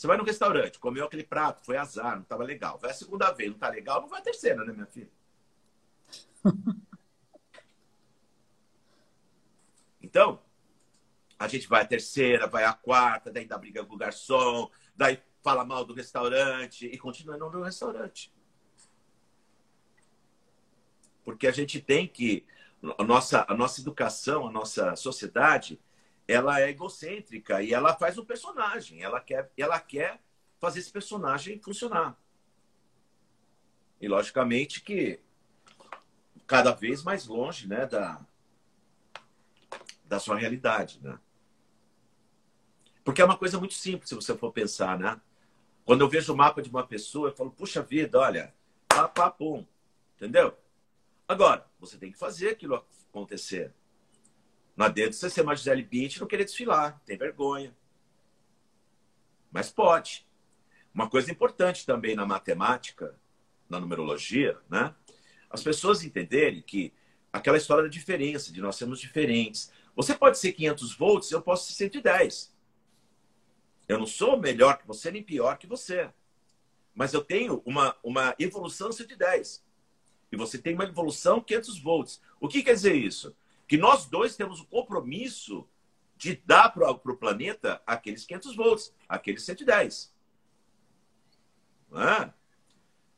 [0.00, 2.78] Você vai no restaurante, comeu aquele prato, foi azar, não estava legal.
[2.78, 5.10] Vai a segunda vez, não está legal, não vai a terceira, né, minha filha?
[10.02, 10.42] Então,
[11.38, 15.22] a gente vai a terceira, vai a quarta, daí dá briga com o garçom, daí
[15.40, 18.32] fala mal do restaurante e continua não no restaurante.
[21.22, 22.44] Porque a gente tem que.
[22.98, 25.78] A nossa, a nossa educação, a nossa sociedade,
[26.30, 29.02] ela é egocêntrica e ela faz um personagem.
[29.02, 30.20] Ela quer, ela quer
[30.58, 32.16] fazer esse personagem funcionar.
[34.00, 35.20] E logicamente que
[36.46, 38.24] cada vez mais longe, né, da
[40.04, 41.20] da sua realidade, né?
[43.04, 45.20] Porque é uma coisa muito simples, se você for pensar, né?
[45.84, 48.52] Quando eu vejo o mapa de uma pessoa, eu falo, puxa vida, olha,
[48.88, 49.64] pá, pá, pum.
[50.16, 50.56] Entendeu?
[51.28, 53.72] Agora, você tem que fazer aquilo acontecer.
[54.80, 56.98] Não adianta você ser uma Gisele e não querer desfilar.
[57.04, 57.76] Tem vergonha.
[59.52, 60.26] Mas pode.
[60.94, 63.14] Uma coisa importante também na matemática,
[63.68, 64.94] na numerologia, né?
[65.50, 66.94] As pessoas entenderem que
[67.30, 69.70] aquela história da diferença, de nós sermos diferentes.
[69.94, 72.50] Você pode ser 500 volts, eu posso ser 110.
[73.86, 76.08] Eu não sou melhor que você, nem pior que você.
[76.94, 79.62] Mas eu tenho uma, uma evolução 110.
[80.32, 82.22] E você tem uma evolução 500 volts.
[82.40, 83.36] O que quer dizer isso?
[83.70, 85.64] Que nós dois temos o compromisso
[86.16, 90.12] de dar para o planeta aqueles 500 volts, aqueles 110.
[91.88, 92.34] Não, é?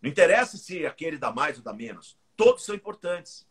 [0.02, 2.18] não interessa se aquele dá mais ou dá menos.
[2.36, 3.48] Todos são importantes.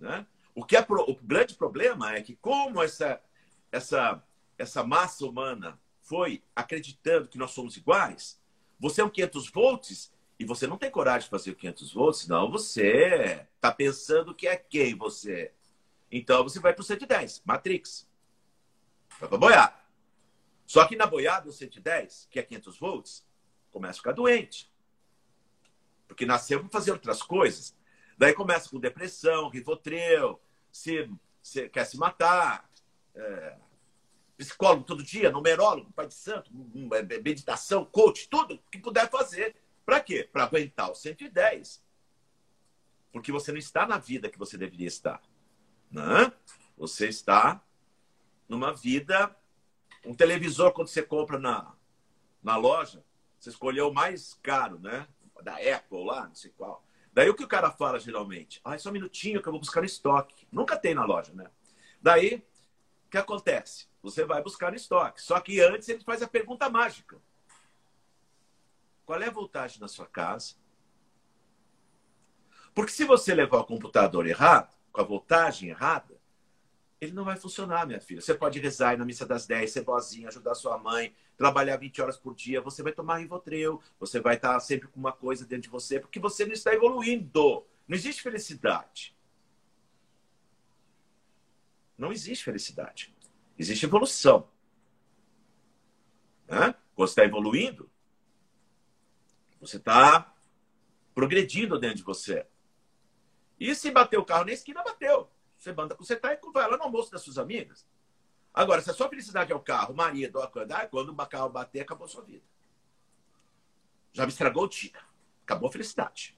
[0.00, 0.26] Né?
[0.54, 1.02] O que é pro...
[1.02, 3.22] o grande problema é que como essa
[3.70, 4.24] essa
[4.56, 8.40] essa massa humana foi acreditando que nós somos iguais,
[8.80, 12.50] você é um 500 volts e você não tem coragem de fazer 500 volts, não
[12.50, 15.57] você está pensando que é quem você é.
[16.10, 18.08] Então você vai para o 110, Matrix.
[19.20, 19.88] Vai para boiar.
[20.66, 23.26] Só que na boiada, o 110, que é 500 volts,
[23.70, 24.70] começa a ficar doente.
[26.06, 27.76] Porque nasceu para fazer outras coisas.
[28.16, 30.40] Daí começa com depressão, rivotril,
[30.70, 31.10] se,
[31.42, 32.68] se quer se matar,
[33.14, 33.56] é,
[34.36, 36.50] psicólogo todo dia, numerólogo, pai de santo,
[36.92, 39.56] é, meditação, coach, tudo que puder fazer.
[39.84, 40.28] Para quê?
[40.30, 41.82] Para aguentar o 110.
[43.10, 45.22] Porque você não está na vida que você deveria estar.
[45.90, 46.32] Né?
[46.76, 47.62] Você está
[48.48, 49.34] numa vida.
[50.04, 51.74] Um televisor, quando você compra na,
[52.42, 53.04] na loja,
[53.38, 55.06] você escolheu o mais caro, né?
[55.42, 56.84] Da Apple lá, não sei qual.
[57.12, 58.60] Daí o que o cara fala geralmente?
[58.64, 60.46] Ah, só um minutinho que eu vou buscar no estoque.
[60.52, 61.50] Nunca tem na loja, né?
[62.00, 62.46] Daí,
[63.06, 63.88] o que acontece?
[64.02, 65.20] Você vai buscar no estoque.
[65.20, 67.20] Só que antes ele faz a pergunta mágica.
[69.04, 70.54] Qual é a voltagem na sua casa?
[72.74, 76.20] Porque se você levar o computador errado, com a voltagem errada,
[77.00, 78.20] ele não vai funcionar, minha filha.
[78.20, 82.16] Você pode rezar na missa das 10, ser boazinha, ajudar sua mãe, trabalhar 20 horas
[82.16, 85.68] por dia, você vai tomar Rivotril, você vai estar sempre com uma coisa dentro de
[85.68, 87.64] você, porque você não está evoluindo.
[87.86, 89.16] Não existe felicidade.
[91.96, 93.14] Não existe felicidade.
[93.56, 94.48] Existe evolução.
[96.48, 96.74] Né?
[96.96, 97.88] Você está evoluindo,
[99.60, 100.34] você está
[101.14, 102.44] progredindo dentro de você.
[103.58, 105.30] E se bater o carro na esquina, bateu.
[105.58, 107.86] Você manda tá e vai lá no almoço das suas amigas.
[108.54, 110.38] Agora, se a sua felicidade é o carro, o marido,
[110.90, 112.44] quando o carro bater, acabou a sua vida.
[114.12, 114.98] Já me estragou o dia.
[115.42, 116.36] Acabou a felicidade.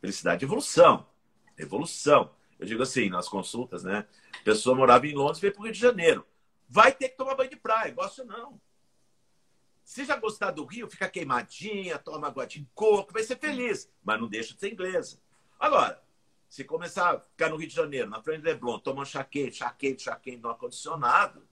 [0.00, 1.06] Felicidade é evolução.
[1.56, 2.34] Evolução.
[2.58, 4.06] Eu digo assim, nas consultas, né?
[4.40, 6.26] A pessoa morava em Londres veio para o Rio de Janeiro.
[6.68, 7.92] Vai ter que tomar banho de praia.
[7.92, 8.60] Gosto não.
[9.94, 13.88] Se já gostar do Rio, fica queimadinha, toma água de coco, vai ser feliz.
[14.02, 15.20] Mas não deixa de ser inglesa.
[15.56, 16.02] Agora,
[16.48, 19.70] se começar a ficar no Rio de Janeiro, na frente do Leblon, tomando quente, chá
[19.70, 20.10] quente
[20.42, 21.46] no ar-condicionado,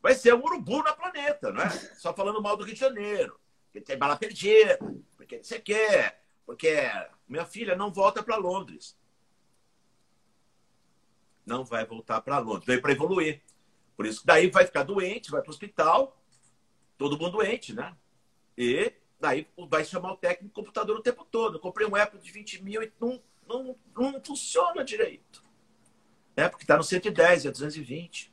[0.00, 1.68] vai ser um urubu na planeta, não é?
[1.98, 3.40] Só falando mal do Rio de Janeiro.
[3.64, 4.78] Porque tem bala perdida,
[5.16, 6.88] porque você quer, porque
[7.26, 8.96] minha filha não volta para Londres.
[11.44, 12.66] Não vai voltar para Londres.
[12.66, 13.42] Veio para evoluir.
[13.96, 16.16] Por isso, daí vai ficar doente, vai para o hospital,
[16.96, 17.94] todo mundo doente, né?
[18.56, 21.56] E daí vai chamar o técnico de computador o tempo todo.
[21.56, 25.44] Eu comprei um Apple de 20 mil e não não, não funciona direito.
[26.36, 28.32] É porque está no 110, é 220.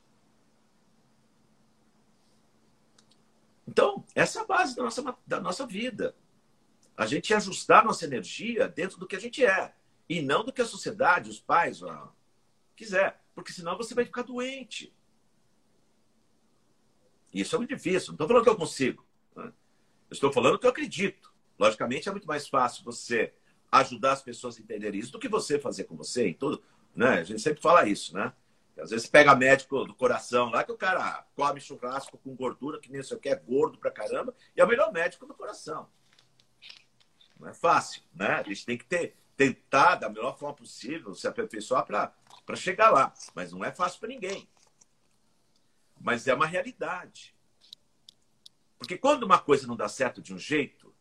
[3.67, 6.15] Então, essa é a base da nossa, da nossa vida.
[6.97, 9.73] A gente ajustar nossa energia dentro do que a gente é.
[10.09, 11.81] E não do que a sociedade, os pais,
[12.75, 13.23] quiser.
[13.33, 14.93] Porque senão você vai ficar doente.
[17.33, 18.09] Isso é muito difícil.
[18.09, 19.05] Não estou falando que eu consigo.
[19.35, 19.51] Né?
[20.09, 21.31] Estou falando que eu acredito.
[21.57, 23.33] Logicamente, é muito mais fácil você
[23.71, 26.61] ajudar as pessoas a entenderem isso do que você fazer com você em tudo.
[26.95, 27.19] Né?
[27.19, 28.33] A gente sempre fala isso, né?
[28.77, 32.91] Às vezes pega médico do coração lá que o cara come churrasco com gordura, que
[32.91, 35.87] nem sei o que, é gordo pra caramba, e é o melhor médico do coração.
[37.39, 38.27] Não é fácil, né?
[38.27, 43.13] A gente tem que ter, tentar da melhor forma possível se aperfeiçoar para chegar lá.
[43.35, 44.47] Mas não é fácil para ninguém.
[46.03, 47.35] Mas é uma realidade.
[48.77, 50.93] Porque quando uma coisa não dá certo de um jeito,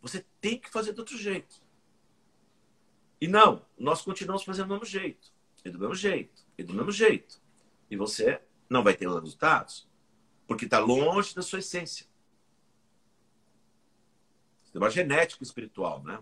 [0.00, 1.60] você tem que fazer de outro jeito.
[3.20, 5.32] E não, nós continuamos fazendo do mesmo jeito,
[5.64, 7.40] e do mesmo jeito, e do mesmo jeito.
[7.90, 9.88] E você não vai ter resultados,
[10.46, 12.06] porque está longe da sua essência.
[14.72, 16.18] Tem uma genética espiritual, né?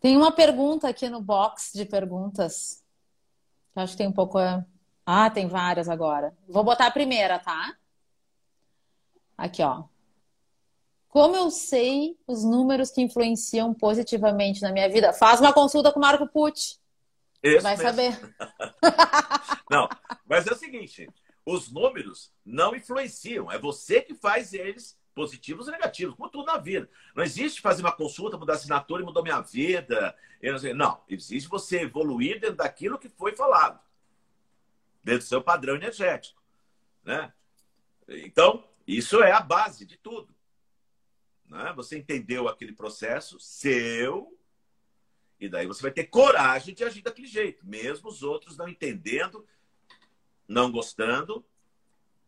[0.00, 2.84] Tem uma pergunta aqui no box de perguntas,
[3.74, 4.64] acho que tem um pouco a,
[5.10, 6.36] Ah, tem várias agora.
[6.46, 7.74] Vou botar a primeira, tá?
[9.38, 9.84] Aqui, ó.
[11.08, 15.14] Como eu sei os números que influenciam positivamente na minha vida?
[15.14, 16.78] Faz uma consulta com o Marco Pucci.
[17.42, 17.88] Isso Vai mesmo.
[17.88, 18.34] saber.
[19.70, 19.88] não,
[20.26, 21.08] mas é o seguinte:
[21.46, 26.58] os números não influenciam, é você que faz eles positivos e negativos, como tudo na
[26.58, 26.86] vida.
[27.16, 30.14] Não existe fazer uma consulta, mudar assinatura e mudar minha vida.
[30.76, 33.80] Não, existe você evoluir dentro daquilo que foi falado,
[35.08, 36.42] dentro do seu padrão energético.
[37.02, 37.32] Né?
[38.06, 40.34] Então, isso é a base de tudo.
[41.46, 41.72] Né?
[41.76, 44.38] Você entendeu aquele processo seu,
[45.40, 49.48] e daí você vai ter coragem de agir daquele jeito, mesmo os outros não entendendo,
[50.46, 51.42] não gostando,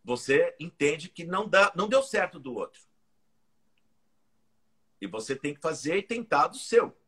[0.03, 2.81] você entende que não dá, não deu certo do outro.
[4.99, 6.99] E você tem que fazer e tentar do seu.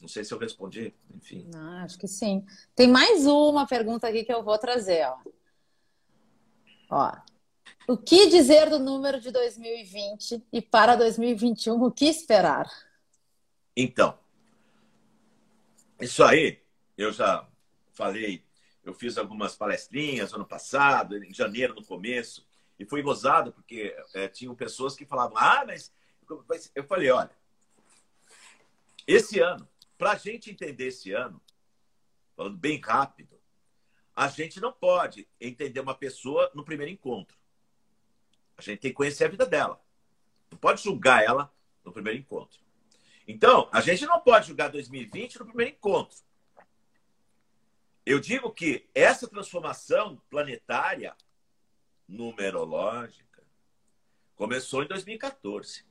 [0.00, 1.48] Não sei se eu respondi, enfim.
[1.52, 2.44] Não, acho que sim.
[2.74, 5.18] Tem mais uma pergunta aqui que eu vou trazer, ó.
[6.90, 7.12] Ó.
[7.88, 12.68] O que dizer do número de 2020 e para 2021 o que esperar?
[13.76, 14.18] Então,
[16.00, 16.60] isso aí
[16.96, 17.46] eu já
[17.92, 18.44] falei,
[18.84, 22.46] eu fiz algumas palestrinhas ano passado, em janeiro, no começo,
[22.78, 25.92] e foi gozado, porque é, tinham pessoas que falavam, ah, mas.
[26.74, 27.30] Eu falei, olha,
[29.06, 31.40] esse ano, para a gente entender esse ano,
[32.36, 33.40] falando bem rápido,
[34.14, 37.36] a gente não pode entender uma pessoa no primeiro encontro.
[38.56, 39.82] A gente tem que conhecer a vida dela.
[40.50, 41.52] Não pode julgar ela
[41.84, 42.58] no primeiro encontro.
[43.28, 46.18] Então, a gente não pode julgar 2020 no primeiro encontro.
[48.04, 51.14] Eu digo que essa transformação planetária
[52.08, 53.42] numerológica
[54.36, 55.84] começou em 2014.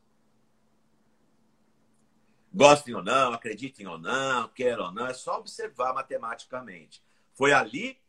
[2.55, 7.03] Gostem ou não, acreditem ou não, queiram ou não, é só observar matematicamente.
[7.33, 8.01] Foi ali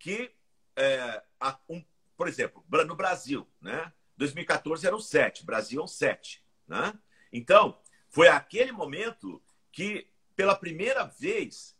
[0.00, 0.34] que,
[0.74, 1.22] é,
[1.68, 1.80] um,
[2.16, 3.92] por exemplo, no Brasil, né?
[4.16, 6.44] 2014 eram sete, Brasil é um sete.
[6.66, 6.92] Né?
[7.32, 7.78] Então,
[8.08, 11.76] foi aquele momento que, pela primeira vez,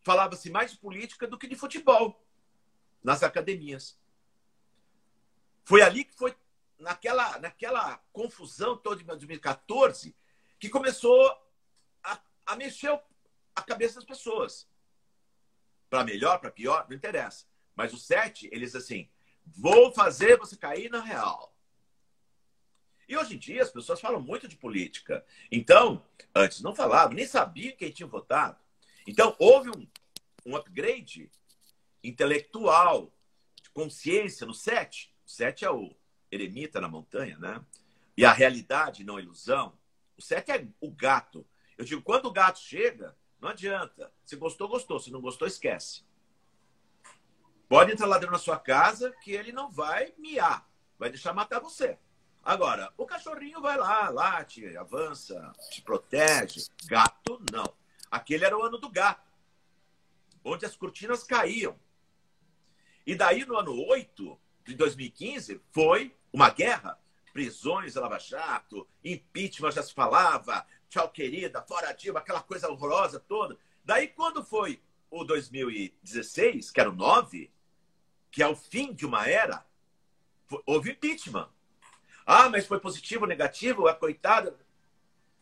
[0.00, 2.26] falava-se mais de política do que de futebol
[3.02, 3.98] nas academias.
[5.62, 6.34] Foi ali que foi,
[6.78, 10.14] naquela, naquela confusão toda de 2014,
[10.58, 11.26] que começou
[12.02, 12.98] a, a mexer
[13.54, 14.68] a cabeça das pessoas.
[15.88, 17.46] Para melhor, para pior, não interessa.
[17.74, 19.08] Mas o sete, eles assim,
[19.44, 21.54] vou fazer você cair na real.
[23.08, 25.24] E hoje em dia as pessoas falam muito de política.
[25.50, 28.58] Então, antes não falavam, nem sabiam quem tinha votado.
[29.06, 29.86] Então, houve um,
[30.46, 31.30] um upgrade
[32.02, 33.12] intelectual,
[33.62, 35.14] de consciência no sete.
[35.26, 35.94] O sete é o
[36.30, 37.64] eremita na montanha, né?
[38.16, 39.76] E a realidade, não a ilusão.
[40.16, 41.46] O sete é o gato.
[41.76, 44.12] Eu digo, quando o gato chega, não adianta.
[44.24, 44.98] Se gostou, gostou.
[44.98, 46.04] Se não gostou, esquece.
[47.68, 50.68] Pode entrar dentro da sua casa que ele não vai miar.
[50.98, 51.98] Vai deixar matar você.
[52.42, 56.66] Agora, o cachorrinho vai lá, late, avança, te protege.
[56.84, 57.74] Gato, não.
[58.10, 59.32] Aquele era o ano do gato,
[60.44, 61.78] onde as cortinas caíam.
[63.06, 66.98] E daí, no ano 8 de 2015, foi uma guerra.
[67.34, 73.58] Prisões, Lava Jato, impeachment já se falava, tchau querida, fora Dilma, aquela coisa horrorosa toda.
[73.84, 77.50] Daí, quando foi o 2016, que era o 9,
[78.30, 79.66] que é o fim de uma era,
[80.64, 81.50] houve impeachment.
[82.24, 83.88] Ah, mas foi positivo negativo?
[83.88, 84.56] A coitada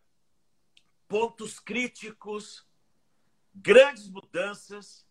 [1.07, 2.67] pontos críticos,
[3.55, 5.07] grandes mudanças,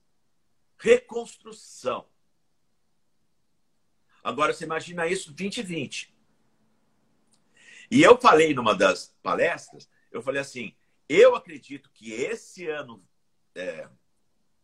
[0.77, 2.07] reconstrução.
[4.23, 6.14] Agora você imagina isso 2020.
[7.89, 10.75] E eu falei numa das palestras, eu falei assim,
[11.07, 13.05] eu acredito que esse ano
[13.53, 13.88] é,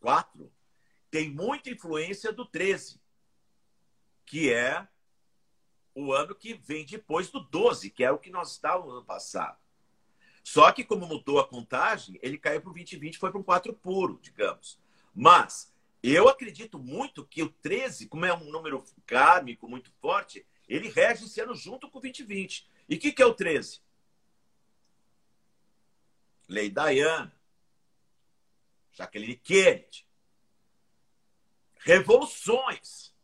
[0.00, 0.52] 4
[1.10, 3.00] tem muita influência do 13,
[4.24, 4.86] que é
[5.94, 9.58] o ano que vem depois do 12, que é o que nós estávamos no passado.
[10.42, 13.72] Só que, como mudou a contagem, ele caiu para o 2020 foi para um 4
[13.74, 14.78] puro, digamos.
[15.14, 20.88] Mas eu acredito muito que o 13, como é um número kármico muito forte, ele
[20.88, 22.66] rege esse ano junto com o 2020.
[22.88, 23.80] E o que, que é o 13?
[26.48, 27.34] Lei Diana,
[28.92, 30.06] Jacqueline Kennedy,
[31.78, 33.14] revoluções,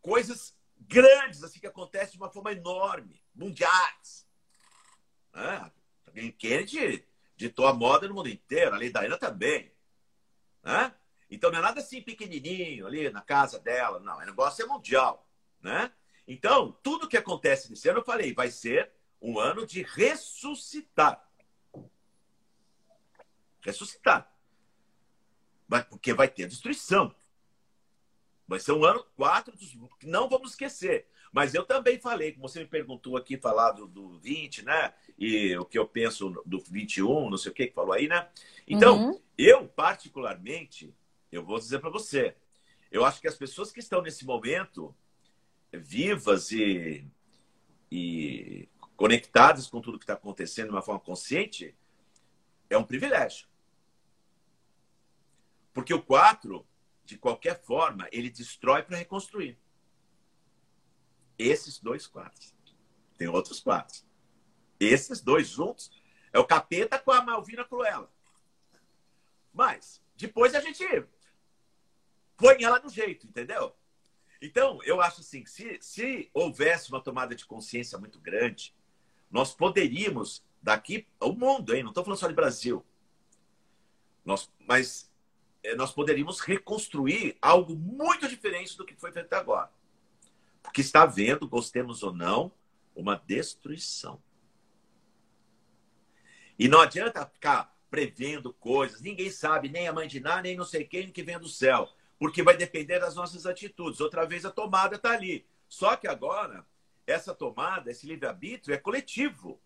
[0.00, 4.26] coisas grandes assim que acontecem de uma forma enorme, mundiais.
[5.32, 5.72] Né?
[6.06, 9.72] Jacqueline Kennedy ditou a moda no mundo inteiro, a Lei Diana também.
[10.62, 10.94] Né?
[11.30, 14.16] Então não é nada assim pequenininho ali na casa dela, não.
[14.16, 15.28] O negócio é mundial,
[15.60, 15.92] né?
[16.28, 21.26] Então, tudo que acontece nesse ano, eu falei, vai ser um ano de ressuscitar.
[23.62, 24.30] Ressuscitar.
[25.88, 27.14] Porque vai ter destruição.
[28.46, 29.56] Vai ser um ano quatro
[29.98, 31.08] que não vamos esquecer.
[31.32, 34.92] Mas eu também falei, como você me perguntou aqui, falar do, do 20, né?
[35.18, 38.28] E o que eu penso do 21, não sei o que que falou aí, né?
[38.66, 39.20] Então, uhum.
[39.36, 40.94] eu, particularmente,
[41.32, 42.36] eu vou dizer para você,
[42.90, 44.94] eu acho que as pessoas que estão nesse momento
[45.72, 47.04] vivas e,
[47.90, 51.76] e conectadas com tudo que está acontecendo de uma forma consciente,
[52.68, 53.46] é um privilégio.
[55.72, 56.66] Porque o 4,
[57.04, 59.58] de qualquer forma, ele destrói para reconstruir.
[61.38, 62.54] Esses dois quadros.
[63.16, 64.04] Tem outros quadros.
[64.80, 65.90] Esses dois juntos
[66.32, 68.10] é o capeta com a Malvina Cruella.
[69.52, 70.84] Mas depois a gente
[72.36, 73.74] põe ela no jeito, entendeu?
[74.40, 78.74] Então, eu acho assim, se, se houvesse uma tomada de consciência muito grande,
[79.30, 81.82] nós poderíamos, daqui ao mundo, hein?
[81.82, 82.84] não estou falando só de Brasil,
[84.24, 85.10] nós, mas
[85.62, 89.70] eh, nós poderíamos reconstruir algo muito diferente do que foi feito agora.
[90.62, 92.52] Porque está havendo, gostemos ou não,
[92.94, 94.22] uma destruição.
[96.58, 99.00] E não adianta ficar prevendo coisas.
[99.00, 101.88] Ninguém sabe, nem a mãe de nem não sei quem que vem do céu.
[102.18, 104.00] Porque vai depender das nossas atitudes.
[104.00, 105.46] Outra vez a tomada está ali.
[105.68, 106.66] Só que agora,
[107.06, 109.60] essa tomada, esse livre-arbítrio é coletivo.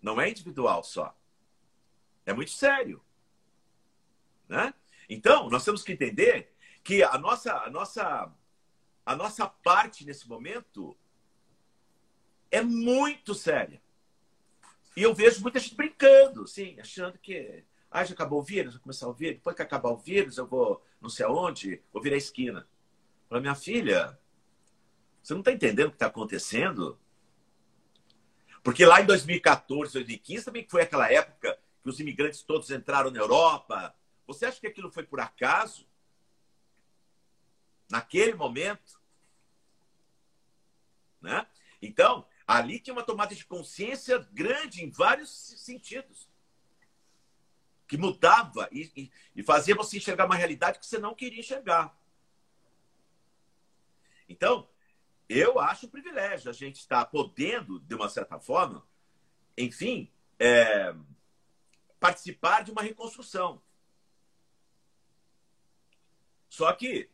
[0.00, 1.16] Não é individual só.
[2.26, 3.04] É muito sério.
[4.48, 4.74] Né?
[5.08, 6.52] Então, nós temos que entender
[6.82, 8.32] que a nossa, a nossa,
[9.06, 10.96] a nossa parte nesse momento
[12.50, 13.80] é muito séria.
[14.96, 18.82] E eu vejo muita gente brincando, sim, achando que ah, já acabou o vírus, vou
[18.82, 22.14] começar o vírus, depois que acabar o vírus, eu vou não sei aonde, vou virar
[22.14, 22.66] a esquina.
[23.28, 24.18] Para minha filha,
[25.20, 26.98] você não está entendendo o que está acontecendo?
[28.62, 33.18] Porque lá em 2014, 2015, também foi aquela época que os imigrantes todos entraram na
[33.18, 33.94] Europa,
[34.24, 35.84] você acha que aquilo foi por acaso?
[37.90, 39.00] Naquele momento?
[41.20, 41.44] Né?
[41.80, 46.28] Então, ali tinha uma tomada de consciência grande em vários sentidos.
[47.92, 51.94] Que mudava e, e, e fazia você enxergar uma realidade que você não queria enxergar.
[54.26, 54.66] Então,
[55.28, 58.82] eu acho um privilégio a gente estar podendo, de uma certa forma,
[59.58, 60.94] enfim, é,
[62.00, 63.60] participar de uma reconstrução.
[66.48, 67.10] Só que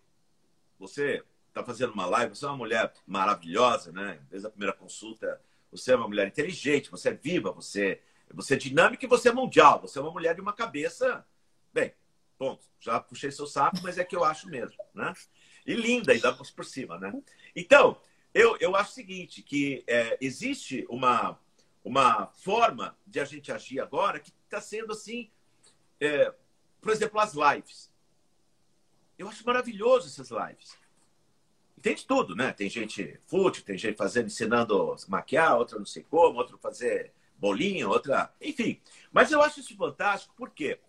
[0.78, 4.24] você está fazendo uma live, você é uma mulher maravilhosa, né?
[4.30, 8.00] Desde a primeira consulta, você é uma mulher inteligente, você é viva, você,
[8.32, 9.80] você é dinâmica e você é mundial.
[9.80, 11.24] Você é uma mulher de uma cabeça.
[11.72, 11.94] Bem,
[12.38, 12.64] ponto.
[12.80, 15.12] Já puxei seu saco, mas é que eu acho mesmo, né?
[15.66, 17.12] E linda, ainda por cima, né?
[17.54, 18.00] Então,
[18.32, 21.38] eu, eu acho o seguinte, que é, existe uma,
[21.84, 25.30] uma forma de a gente agir agora que está sendo assim,
[26.00, 26.32] é,
[26.80, 27.92] por exemplo, as lives.
[29.18, 30.78] Eu acho maravilhoso essas lives.
[31.82, 32.52] Tem de tudo, né?
[32.52, 37.88] Tem gente fútil, tem gente fazendo, ensinando maquiar, outra não sei como, outro fazer bolinho,
[37.88, 38.34] outra.
[38.40, 38.80] Enfim.
[39.10, 40.80] Mas eu acho isso fantástico porque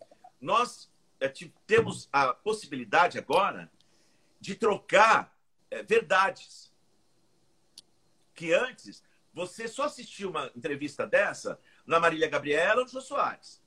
[0.42, 1.32] nós é,
[1.66, 3.72] temos a possibilidade agora
[4.40, 5.36] de trocar
[5.70, 6.74] é, verdades.
[8.34, 13.62] Que antes você só assistia uma entrevista dessa na Marília Gabriela ou no Jô Soares.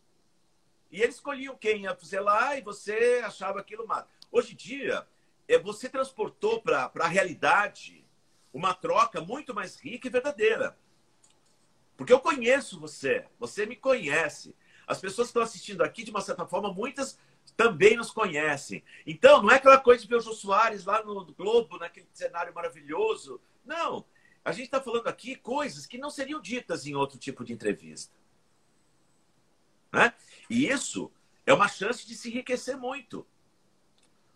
[0.90, 4.06] E eles escolhiam quem ia fazer lá e você achava aquilo mal.
[4.30, 5.06] Hoje em dia,
[5.48, 8.04] é, você transportou para a realidade
[8.52, 10.76] uma troca muito mais rica e verdadeira.
[11.96, 14.54] Porque eu conheço você, você me conhece.
[14.86, 17.18] As pessoas que estão assistindo aqui, de uma certa forma, muitas
[17.56, 18.82] também nos conhecem.
[19.06, 22.54] Então, não é aquela coisa de ver o Jô Soares lá no Globo, naquele cenário
[22.54, 23.40] maravilhoso.
[23.64, 24.04] Não.
[24.44, 28.12] A gente está falando aqui coisas que não seriam ditas em outro tipo de entrevista.
[29.92, 30.12] Né?
[30.48, 31.12] E isso
[31.46, 33.26] é uma chance de se enriquecer muito.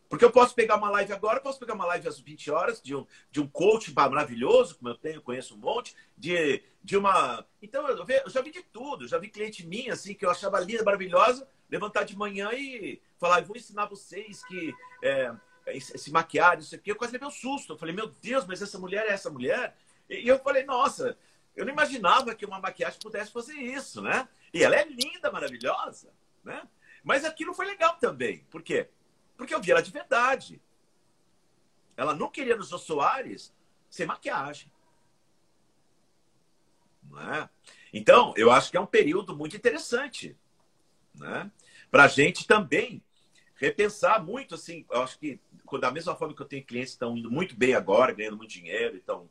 [0.08, 2.94] Porque eu posso pegar uma live agora, posso pegar uma live às 20 horas de
[2.94, 7.44] um, de um coach maravilhoso, como eu tenho, conheço um monte, de, de uma.
[7.60, 10.60] Então, eu, eu já vi de tudo, já vi cliente minha, assim, que eu achava
[10.60, 15.34] linda, maravilhosa, levantar de manhã e falar, vou ensinar vocês que é,
[15.80, 16.90] se maquiar, isso aqui.
[16.90, 17.72] Eu quase levei um susto.
[17.72, 19.76] Eu falei, meu Deus, mas essa mulher é essa mulher?
[20.08, 21.18] E eu falei, nossa,
[21.54, 24.28] eu não imaginava que uma maquiagem pudesse fazer isso, né?
[24.52, 26.12] E ela é linda, maravilhosa,
[26.44, 26.62] né?
[27.02, 28.44] Mas aquilo foi legal também.
[28.50, 28.88] Por quê?
[29.36, 30.60] Porque eu vi ela de verdade.
[31.96, 33.54] Ela não queria nos Soares
[33.88, 34.70] sem maquiagem.
[37.32, 37.48] É?
[37.92, 40.36] Então, eu acho que é um período muito interessante.
[41.14, 41.50] Né?
[41.90, 43.02] Para a gente também
[43.54, 45.40] repensar muito, assim, eu acho que
[45.80, 48.50] da mesma forma que eu tenho clientes que estão indo muito bem agora, ganhando muito
[48.50, 49.28] dinheiro, então,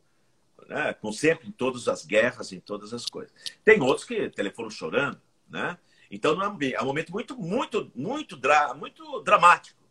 [0.68, 3.32] né, com sempre em todas as guerras, em todas as coisas.
[3.64, 5.78] Tem outros que telefonam chorando, né?
[6.10, 9.85] Então, não é, é um momento muito, muito, muito, dra muito dramático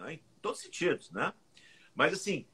[0.00, 0.14] né?
[0.14, 1.32] em todos os sentidos, né?
[1.94, 2.46] Mas assim,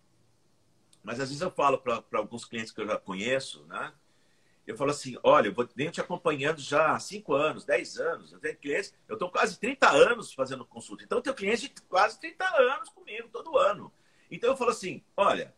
[1.03, 3.93] mas às vezes eu falo para alguns clientes que eu já conheço, né?
[4.67, 8.33] Eu falo assim, olha, eu vou, venho te acompanhando já há 5 anos, 10 anos.
[8.33, 11.05] Eu tenho clientes, eu estou quase 30 anos fazendo consulta.
[11.05, 13.93] Então, eu tenho clientes de quase 30 anos comigo, todo ano.
[14.29, 15.55] Então, eu falo assim, olha,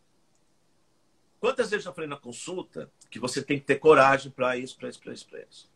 [1.40, 4.90] quantas vezes eu falei na consulta que você tem que ter coragem para isso, para
[4.90, 5.70] isso, para isso, para isso.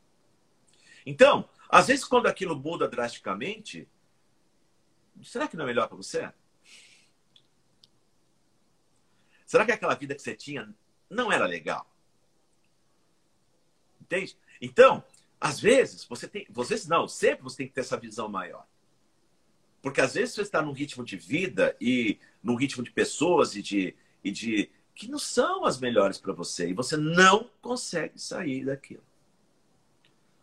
[1.06, 3.88] Então, às vezes, quando aquilo muda drasticamente,
[5.22, 6.32] será que não é melhor para você?
[9.46, 10.74] Será que aquela vida que você tinha
[11.10, 11.86] não era legal?
[14.00, 14.36] Entende?
[14.60, 15.04] Então,
[15.40, 16.46] às vezes, você tem.
[16.50, 18.66] Vocês não, sempre você tem que ter essa visão maior.
[19.82, 23.62] Porque às vezes você está num ritmo de vida e num ritmo de pessoas e
[23.62, 28.64] de, e de que não são as melhores para você e você não consegue sair
[28.64, 29.02] daquilo.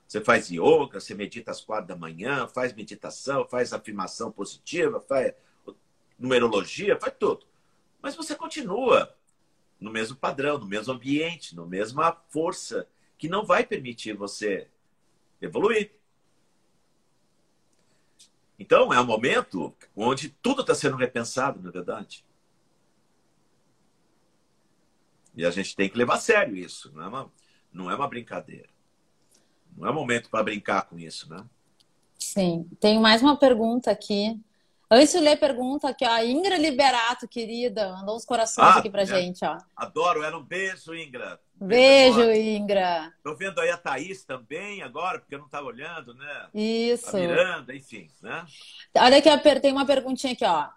[0.10, 5.36] Você faz yoga, você medita às quatro da manhã, faz meditação, faz afirmação positiva, faz
[6.18, 7.46] numerologia, faz tudo.
[8.02, 9.16] Mas você continua
[9.80, 12.90] no mesmo padrão, no mesmo ambiente, no mesma força
[13.20, 14.68] que não vai permitir você
[15.40, 15.92] evoluir.
[18.58, 22.26] Então, é um momento onde tudo está sendo repensado, na é verdade.
[25.36, 27.32] E a gente tem que levar a sério isso, não é uma,
[27.72, 28.79] não é uma brincadeira.
[29.80, 31.44] Não é momento para brincar com isso, né?
[32.18, 32.70] Sim.
[32.82, 34.38] Tenho mais uma pergunta aqui.
[34.92, 38.80] Antes de ler a pergunta aqui, ó, a Ingra Liberato, querida, mandou uns corações ah,
[38.80, 39.06] aqui pra é.
[39.06, 39.58] gente, ó.
[39.76, 40.38] Adoro ela.
[40.38, 41.40] Um beijo, Ingra.
[41.56, 43.14] Beijo, beijo Ingra.
[43.24, 46.48] Tô vendo aí a Thaís também agora, porque eu não estava olhando, né?
[46.54, 47.16] Isso.
[47.16, 48.46] A Miranda, enfim, né?
[48.98, 50.68] Olha aqui, tem uma perguntinha aqui, ó.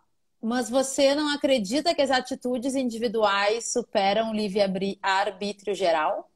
[0.42, 6.31] Mas você não acredita que as atitudes individuais superam o livre-arbítrio geral?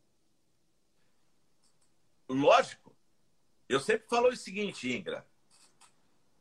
[2.29, 2.95] Lógico.
[3.69, 5.27] Eu sempre falo o seguinte, Ingra.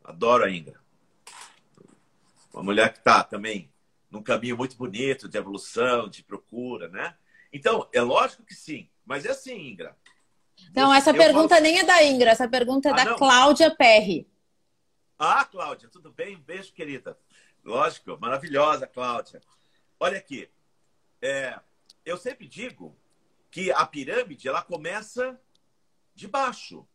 [0.03, 0.79] Adoro a Ingra.
[2.53, 3.71] Uma mulher que está também
[4.09, 7.17] num caminho muito bonito de evolução, de procura, né?
[7.51, 8.89] Então, é lógico que sim.
[9.05, 9.97] Mas é assim, Ingra.
[10.73, 11.61] Não, essa pergunta falo...
[11.61, 13.17] nem é da Ingra, essa pergunta é ah, da não?
[13.17, 14.29] Cláudia Perry.
[15.17, 16.35] Ah, Cláudia, tudo bem?
[16.35, 17.17] Um beijo, querida.
[17.63, 19.41] Lógico, maravilhosa, Cláudia.
[19.99, 20.49] Olha aqui,
[21.21, 21.59] é,
[22.05, 22.97] eu sempre digo
[23.49, 25.39] que a pirâmide ela começa
[26.15, 26.87] de baixo.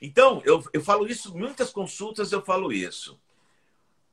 [0.00, 3.20] Então, eu, eu falo isso, muitas consultas eu falo isso.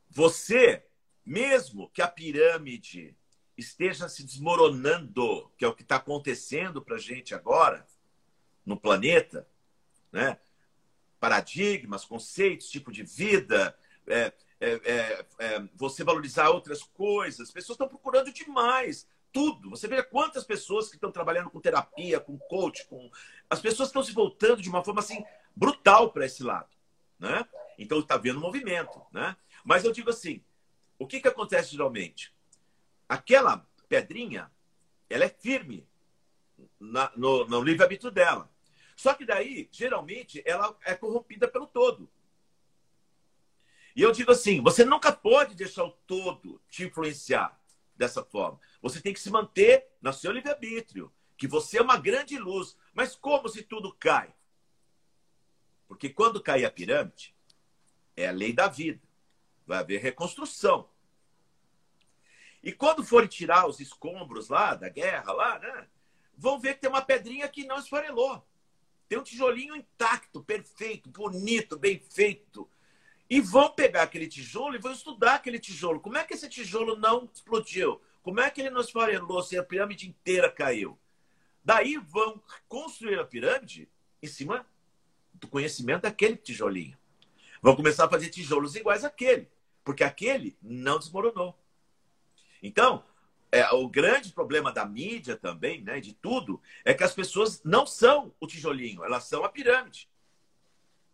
[0.09, 0.83] Você,
[1.23, 3.15] mesmo que a pirâmide
[3.55, 7.85] esteja se desmoronando, que é o que está acontecendo para a gente agora
[8.65, 9.47] no planeta,
[10.11, 10.39] né?
[11.19, 17.47] paradigmas, conceitos, tipo de vida, é, é, é, é você valorizar outras coisas.
[17.47, 19.69] As pessoas estão procurando demais tudo.
[19.69, 23.11] Você vê quantas pessoas que estão trabalhando com terapia, com coach, com
[23.49, 26.69] as pessoas estão se voltando de uma forma assim brutal para esse lado,
[27.19, 27.45] né?
[27.77, 29.35] Então está vendo movimento, né?
[29.65, 30.41] Mas eu digo assim,
[30.97, 32.33] o que que acontece geralmente?
[33.09, 34.49] Aquela pedrinha,
[35.09, 35.85] ela é firme
[36.79, 38.49] na, no, no livre-arbítrio dela.
[38.95, 42.09] Só que daí, geralmente, ela é corrompida pelo todo.
[43.93, 47.59] E eu digo assim: você nunca pode deixar o todo te influenciar
[47.95, 48.59] dessa forma.
[48.81, 52.77] Você tem que se manter no seu livre-arbítrio, que você é uma grande luz.
[52.93, 54.33] Mas como se tudo cai?
[55.87, 57.35] Porque quando cair a pirâmide,
[58.15, 59.01] é a lei da vida.
[59.65, 60.89] Vai haver reconstrução.
[62.63, 65.87] E quando forem tirar os escombros lá da guerra, lá, né?
[66.37, 68.45] Vão ver que tem uma pedrinha que não esfarelou.
[69.07, 72.69] Tem um tijolinho intacto, perfeito, bonito, bem feito.
[73.29, 75.99] E vão pegar aquele tijolo e vão estudar aquele tijolo.
[75.99, 78.01] Como é que esse tijolo não explodiu?
[78.21, 80.97] Como é que ele não esfarelou se a pirâmide inteira caiu?
[81.63, 83.89] Daí vão construir a pirâmide
[84.21, 84.65] em cima
[85.33, 86.97] do conhecimento daquele tijolinho.
[87.61, 89.49] Vão começar a fazer tijolos iguais àquele,
[89.83, 91.57] porque aquele não desmoronou.
[92.61, 93.03] Então,
[93.51, 97.85] é, o grande problema da mídia também, né, de tudo, é que as pessoas não
[97.85, 100.07] são o tijolinho, elas são a pirâmide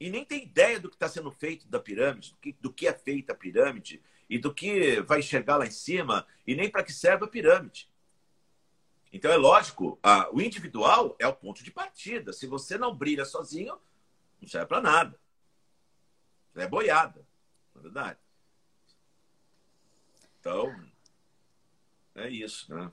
[0.01, 2.87] e nem tem ideia do que está sendo feito da pirâmide, do que, do que
[2.87, 6.81] é feita a pirâmide e do que vai enxergar lá em cima e nem para
[6.81, 7.87] que serve a pirâmide.
[9.13, 12.33] Então é lógico, a, o individual é o ponto de partida.
[12.33, 13.79] Se você não brilha sozinho,
[14.41, 15.19] não serve para nada.
[16.55, 17.23] É boiada,
[17.75, 18.19] na verdade.
[20.39, 20.83] Então,
[22.15, 22.91] é isso, né?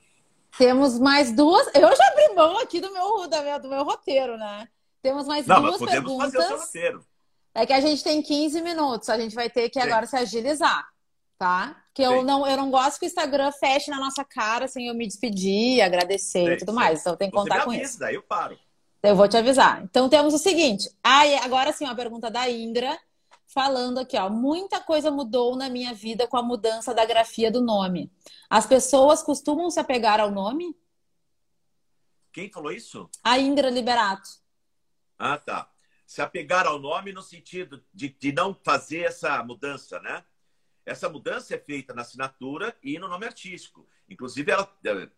[0.58, 1.68] Temos mais duas.
[1.68, 3.26] Eu já abri mão aqui do meu,
[3.62, 4.68] do meu roteiro, né?
[5.02, 6.32] Temos mais Não, duas mas podemos perguntas.
[6.32, 7.06] Fazer o roteiro.
[7.54, 9.86] É que a gente tem 15 minutos, a gente vai ter que Sim.
[9.88, 10.86] agora se agilizar,
[11.36, 11.76] tá?
[11.92, 14.94] Que eu não, eu não gosto que o Instagram feche na nossa cara sem eu
[14.94, 16.52] me despedir, agradecer Sim.
[16.52, 17.00] e tudo mais.
[17.00, 17.98] Então tem que contar com isso.
[17.98, 18.56] Daí eu paro.
[19.02, 19.82] Eu vou te avisar.
[19.82, 20.90] Então temos o seguinte.
[21.02, 22.98] Ah, agora sim, uma pergunta da Ingra,
[23.46, 24.28] falando aqui, ó.
[24.28, 28.10] Muita coisa mudou na minha vida com a mudança da grafia do nome.
[28.50, 30.76] As pessoas costumam se apegar ao nome?
[32.32, 33.08] Quem falou isso?
[33.22, 34.28] A Ingra Liberato.
[35.18, 35.70] Ah, tá.
[36.06, 40.24] Se apegar ao nome no sentido de, de não fazer essa mudança, né?
[40.86, 43.86] Essa mudança é feita na assinatura e no nome artístico.
[44.08, 45.12] Inclusive, ela, ela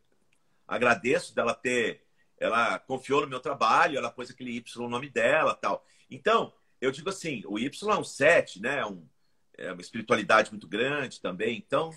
[0.66, 2.04] agradeço dela ter.
[2.38, 5.84] Ela confiou no meu trabalho, ela pôs aquele Y no nome dela tal.
[6.10, 8.78] Então, eu digo assim: o Y é um 7, né?
[8.78, 9.06] É um,
[9.56, 11.56] é uma espiritualidade muito grande também.
[11.56, 11.90] Então,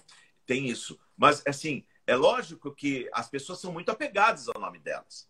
[0.45, 0.99] tem isso.
[1.17, 5.27] Mas, assim, é lógico que as pessoas são muito apegadas ao nome delas.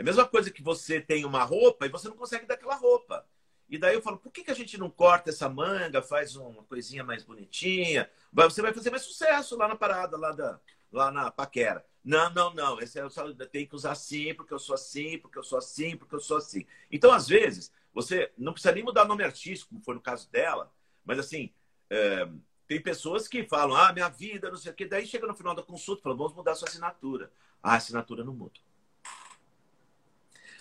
[0.00, 2.74] É a mesma coisa que você tem uma roupa e você não consegue dar aquela
[2.74, 3.22] roupa.
[3.68, 6.62] E daí eu falo, por que, que a gente não corta essa manga, faz uma
[6.64, 8.10] coisinha mais bonitinha?
[8.32, 10.58] Você vai fazer mais sucesso lá na parada, lá, da,
[10.90, 11.84] lá na paquera.
[12.02, 12.80] Não, não, não.
[12.80, 15.94] Esse eu só tenho que usar assim, porque eu sou assim, porque eu sou assim,
[15.94, 16.64] porque eu sou assim.
[16.90, 20.30] Então, às vezes, você não precisa nem mudar o nome artístico, como foi no caso
[20.30, 20.72] dela,
[21.04, 21.52] mas assim,
[21.90, 22.26] é,
[22.66, 24.86] tem pessoas que falam, ah, minha vida, não sei o quê.
[24.86, 27.30] Daí chega no final da consulta e fala, vamos mudar a sua assinatura.
[27.62, 28.58] Ah, a assinatura não muda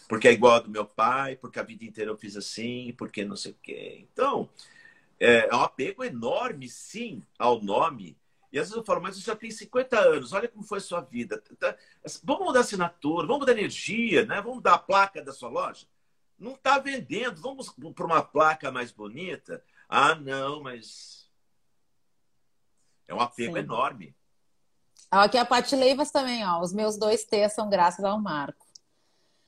[0.09, 3.23] porque é igual a do meu pai, porque a vida inteira eu fiz assim, porque
[3.23, 4.07] não sei o quê.
[4.11, 4.49] Então,
[5.19, 8.17] é, é um apego enorme, sim, ao nome.
[8.51, 10.81] E às vezes eu falo, mas você já tem 50 anos, olha como foi a
[10.81, 11.39] sua vida.
[11.59, 11.77] Tá,
[12.23, 14.37] vamos mudar a assinatura, vamos mudar a energia, né?
[14.41, 15.85] vamos mudar a placa da sua loja.
[16.39, 19.63] Não está vendendo, vamos para uma placa mais bonita.
[19.87, 21.29] Ah, não, mas.
[23.07, 23.59] É um apego sim.
[23.59, 24.15] enorme.
[25.11, 26.61] Aqui a Pati Leivas também, ó.
[26.61, 28.68] Os meus dois T são graças ao Marco.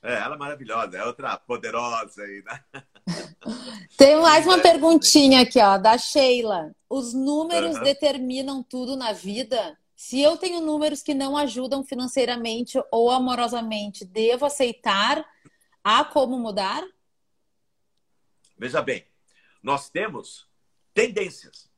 [0.03, 2.63] É, ela é maravilhosa, é outra poderosa aí, né?
[3.95, 6.75] Tem mais uma perguntinha aqui, ó, da Sheila.
[6.89, 7.83] Os números uhum.
[7.83, 9.77] determinam tudo na vida?
[9.95, 15.23] Se eu tenho números que não ajudam financeiramente ou amorosamente, devo aceitar?
[15.83, 16.83] Há como mudar?
[18.57, 19.05] Veja bem,
[19.61, 20.47] nós temos
[20.93, 21.69] tendências.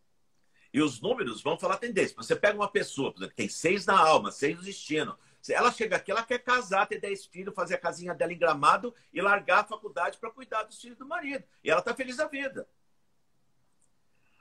[0.73, 2.15] E os números vão falar tendência.
[2.15, 5.17] Você pega uma pessoa, por exemplo, que tem seis na alma, seis no destino,
[5.49, 8.93] ela chega aqui, ela quer casar, ter 10 filhos, fazer a casinha dela em gramado
[9.11, 11.43] e largar a faculdade para cuidar dos filhos do marido.
[11.63, 12.67] E ela está feliz da vida.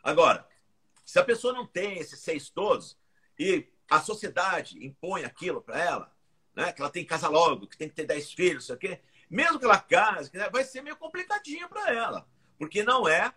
[0.02, 0.46] Agora,
[1.04, 2.96] se a pessoa não tem esses seis todos
[3.38, 6.16] e a sociedade impõe aquilo para ela,
[6.54, 9.00] né, que ela tem que casar logo, que tem que ter 10 filhos, isso aqui,
[9.28, 12.28] mesmo que ela case, vai ser meio complicadinho para ela,
[12.58, 13.32] porque não é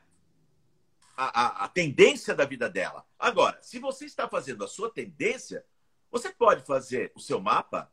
[1.16, 3.06] a, a, a tendência da vida dela.
[3.18, 5.66] Agora, se você está fazendo a sua tendência,
[6.12, 7.92] você pode fazer o seu mapa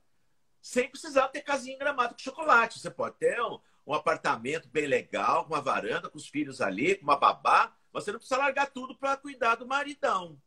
[0.61, 2.79] sem precisar ter casinha em gramado com chocolate.
[2.79, 6.95] Você pode ter um, um apartamento bem legal, com uma varanda, com os filhos ali,
[6.95, 7.77] com uma babá.
[7.93, 10.41] Mas você não precisa largar tudo para cuidar do maridão.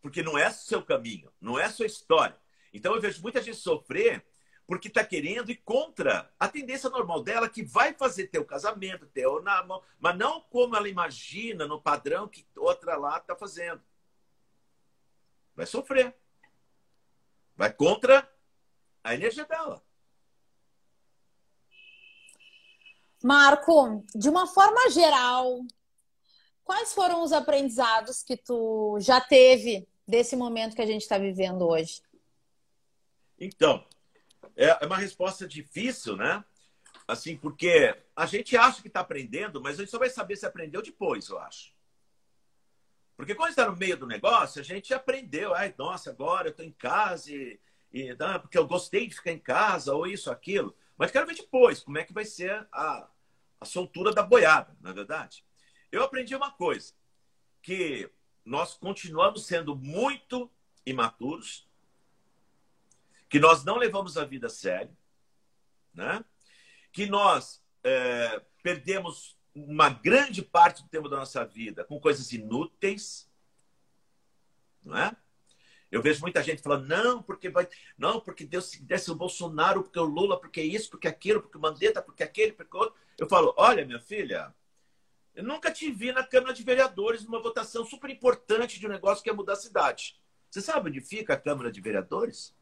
[0.00, 2.36] Porque não é seu caminho, não é sua história.
[2.72, 4.24] Então eu vejo muita gente sofrer
[4.66, 9.06] porque está querendo ir contra a tendência normal dela, que vai fazer ter o casamento,
[9.06, 13.80] ter o namoro, mas não como ela imagina no padrão que outra lá está fazendo
[15.56, 16.14] vai sofrer.
[17.56, 18.30] Vai contra
[19.02, 19.82] a energia dela.
[23.22, 25.64] Marco, de uma forma geral,
[26.62, 31.66] quais foram os aprendizados que tu já teve desse momento que a gente está vivendo
[31.66, 32.02] hoje?
[33.38, 33.84] Então,
[34.54, 36.44] é, é uma resposta difícil, né?
[37.08, 40.46] Assim, porque a gente acha que está aprendendo, mas a gente só vai saber se
[40.46, 41.75] aprendeu depois, eu acho.
[43.16, 45.54] Porque quando está no meio do negócio, a gente aprendeu.
[45.54, 47.58] Ai, nossa, agora eu estou em casa e,
[47.92, 50.76] e não, porque eu gostei de ficar em casa, ou isso, aquilo.
[50.98, 53.08] Mas quero ver depois como é que vai ser a,
[53.60, 55.44] a soltura da boiada, na é verdade.
[55.90, 56.92] Eu aprendi uma coisa,
[57.62, 58.10] que
[58.44, 60.50] nós continuamos sendo muito
[60.84, 61.66] imaturos,
[63.28, 64.96] que nós não levamos a vida a sério,
[65.92, 66.24] né?
[66.92, 73.26] que nós é, perdemos uma grande parte do tempo da nossa vida com coisas inúteis,
[74.84, 75.16] não é?
[75.90, 77.66] Eu vejo muita gente falando, não, porque vai.
[77.96, 81.56] Não, porque Deus se desse o Bolsonaro, porque o Lula, porque isso, porque aquilo, porque
[81.56, 82.94] o Mandetta, porque aquele, porque outro.
[83.16, 84.54] Eu falo, olha, minha filha,
[85.34, 89.24] eu nunca te vi na Câmara de Vereadores numa votação super importante de um negócio
[89.24, 90.20] que é mudar a cidade.
[90.50, 92.54] Você sabe onde fica a Câmara de Vereadores?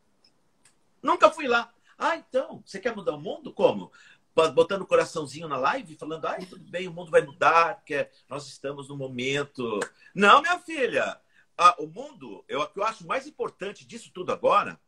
[1.03, 1.73] Nunca fui lá.
[1.99, 3.53] Ah, então, você quer mudar o mundo?
[3.53, 3.91] Como?
[4.35, 8.49] Botando o coraçãozinho na live, falando, ai, tudo bem, o mundo vai mudar, porque nós
[8.49, 9.79] estamos no momento.
[10.13, 11.21] Não, minha filha,
[11.57, 14.81] ah, o mundo, eu, o que eu acho mais importante disso tudo agora,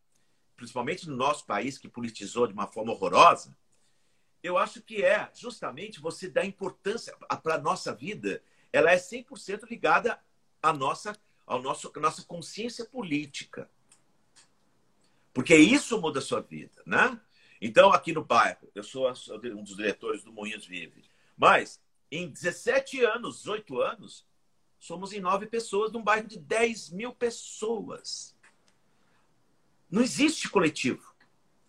[0.57, 3.57] principalmente no nosso país que politizou de uma forma horrorosa,
[4.43, 8.43] eu acho que é justamente você dar importância para a nossa vida.
[8.73, 10.21] Ela é 100% ligada
[10.63, 11.17] à nossa,
[11.47, 13.71] ao nosso, à nossa consciência política.
[15.33, 17.21] Porque isso muda a sua vida, né?
[17.67, 21.05] Então, aqui no bairro, eu sou um dos diretores do Moinhos Vive.
[21.37, 24.27] Mas, em 17 anos, 18 anos,
[24.79, 28.37] Somos em nove pessoas num bairro de 10 mil pessoas.
[29.91, 31.15] Não existe coletivo.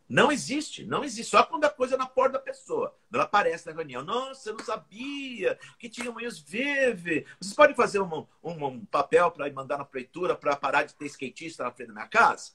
[0.09, 1.31] Não existe, não existe.
[1.31, 2.95] Só quando a coisa é na porta da pessoa.
[3.11, 4.03] Ela aparece na reunião.
[4.03, 7.25] Nossa, eu não sabia que tinha manhãs vive.
[7.39, 11.07] Vocês podem fazer um, um, um papel para mandar na prefeitura para parar de ter
[11.07, 12.51] skatista na frente da minha casa?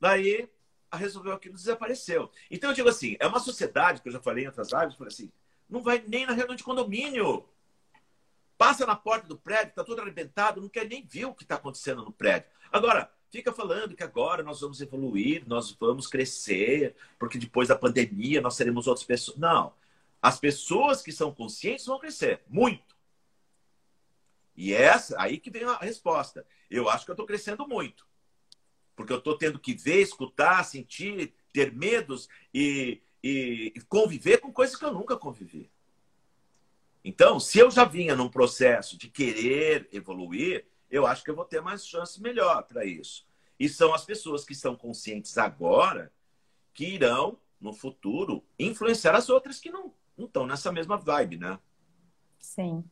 [0.00, 0.48] Daí,
[0.96, 2.30] resolveu aquilo desapareceu.
[2.50, 5.30] Então, eu digo assim: é uma sociedade, que eu já falei em outras lives, assim,
[5.68, 7.48] não vai nem na reunião de condomínio.
[8.58, 11.56] Passa na porta do prédio, está tudo arrebentado, não quer nem ver o que está
[11.56, 12.48] acontecendo no prédio.
[12.70, 18.40] Agora, fica falando que agora nós vamos evoluir, nós vamos crescer, porque depois da pandemia
[18.40, 19.38] nós seremos outras pessoas.
[19.38, 19.74] Não.
[20.20, 22.94] As pessoas que são conscientes vão crescer, muito.
[24.54, 26.46] E essa, aí que vem a resposta.
[26.70, 28.06] Eu acho que eu estou crescendo muito.
[28.94, 34.76] Porque eu estou tendo que ver, escutar, sentir, ter medos e, e conviver com coisas
[34.76, 35.70] que eu nunca convivi.
[37.04, 41.44] Então, se eu já vinha num processo de querer evoluir, eu acho que eu vou
[41.44, 43.26] ter mais chance melhor para isso.
[43.58, 46.12] E são as pessoas que estão conscientes agora
[46.74, 51.58] que irão, no futuro, influenciar as outras que não, não estão nessa mesma vibe, né?
[52.38, 52.84] Sim.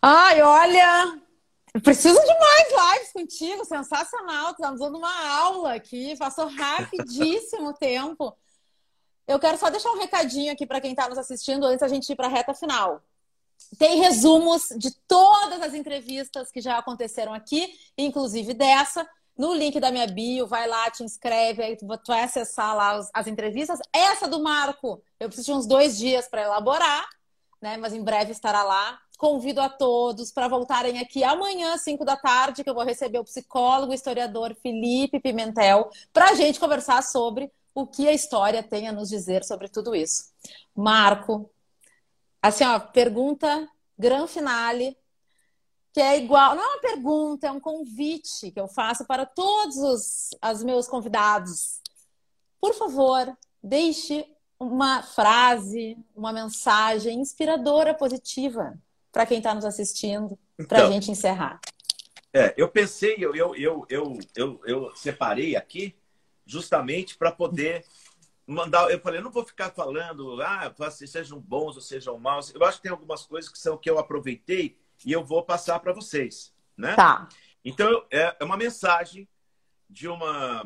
[0.00, 1.20] Ai, olha,
[1.82, 4.50] preciso de mais lives contigo, sensacional.
[4.50, 8.36] Estamos dando uma aula aqui, passou rapidíssimo tempo.
[9.26, 12.10] Eu quero só deixar um recadinho aqui para quem está nos assistindo antes da gente
[12.10, 13.02] ir para a reta final.
[13.78, 19.90] Tem resumos de todas as entrevistas que já aconteceram aqui, inclusive dessa, no link da
[19.90, 20.46] minha bio.
[20.46, 23.80] Vai lá, te inscreve, aí tu vai acessar lá as entrevistas.
[23.92, 27.08] Essa do Marco, eu preciso de uns dois dias para elaborar,
[27.60, 27.76] né?
[27.76, 29.00] Mas em breve estará lá.
[29.16, 33.18] Convido a todos para voltarem aqui amanhã, às 5 da tarde, que eu vou receber
[33.18, 38.88] o psicólogo, historiador Felipe Pimentel, para a gente conversar sobre o que a história tem
[38.88, 40.32] a nos dizer sobre tudo isso.
[40.74, 41.50] Marco,
[42.42, 43.66] assim, ó, pergunta
[43.98, 44.96] gran finale,
[45.94, 49.78] que é igual, não é uma pergunta, é um convite que eu faço para todos
[49.78, 51.80] os, os meus convidados.
[52.60, 54.26] Por favor, deixe
[54.60, 58.78] uma frase, uma mensagem inspiradora, positiva
[59.12, 60.38] para quem está nos assistindo,
[60.68, 61.60] para a então, gente encerrar.
[62.32, 65.96] É, eu pensei, eu, eu, eu, eu, eu, eu separei aqui
[66.44, 67.84] justamente para poder
[68.46, 68.90] mandar.
[68.90, 72.54] Eu falei, eu não vou ficar falando, ah, sejam bons ou sejam maus.
[72.54, 75.80] Eu acho que tem algumas coisas que são que eu aproveitei e eu vou passar
[75.80, 76.94] para vocês, né?
[76.94, 77.28] Tá.
[77.64, 79.28] Então é, é uma mensagem
[79.88, 80.64] de uma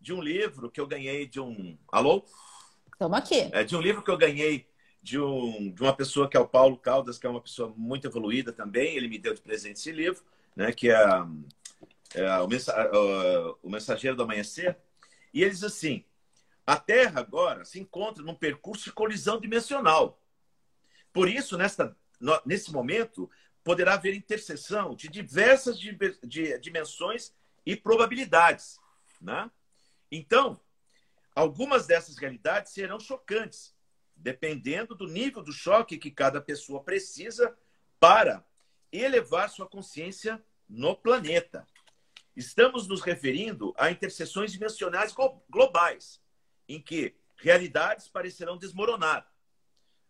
[0.00, 1.76] de um livro que eu ganhei de um.
[1.90, 2.24] Alô?
[2.92, 3.48] Estamos aqui.
[3.52, 4.68] É de um livro que eu ganhei
[5.08, 8.06] de, um, de uma pessoa que é o Paulo Caldas, que é uma pessoa muito
[8.06, 8.94] evoluída também.
[8.94, 10.22] Ele me deu de presente esse livro,
[10.54, 10.70] né?
[10.70, 11.02] Que é,
[12.14, 12.90] é o, mensa,
[13.62, 14.76] o Mensageiro do Amanhecer.
[15.32, 16.04] E ele diz assim:
[16.66, 20.20] a Terra agora se encontra num percurso de colisão dimensional.
[21.10, 21.96] Por isso, nesta,
[22.44, 23.30] nesse momento,
[23.64, 25.78] poderá haver interseção de diversas
[26.60, 27.32] dimensões
[27.64, 28.78] e probabilidades.
[29.22, 29.50] Né?
[30.12, 30.60] Então,
[31.34, 33.74] algumas dessas realidades serão chocantes,
[34.18, 37.56] dependendo do nível do choque que cada pessoa precisa
[37.98, 38.44] para
[38.92, 41.66] elevar sua consciência no planeta.
[42.36, 45.14] Estamos nos referindo a interseções dimensionais
[45.48, 46.20] globais,
[46.68, 49.28] em que realidades parecerão desmoronar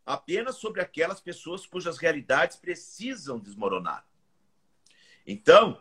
[0.09, 4.07] apenas sobre aquelas pessoas cujas realidades precisam desmoronar.
[5.27, 5.81] Então,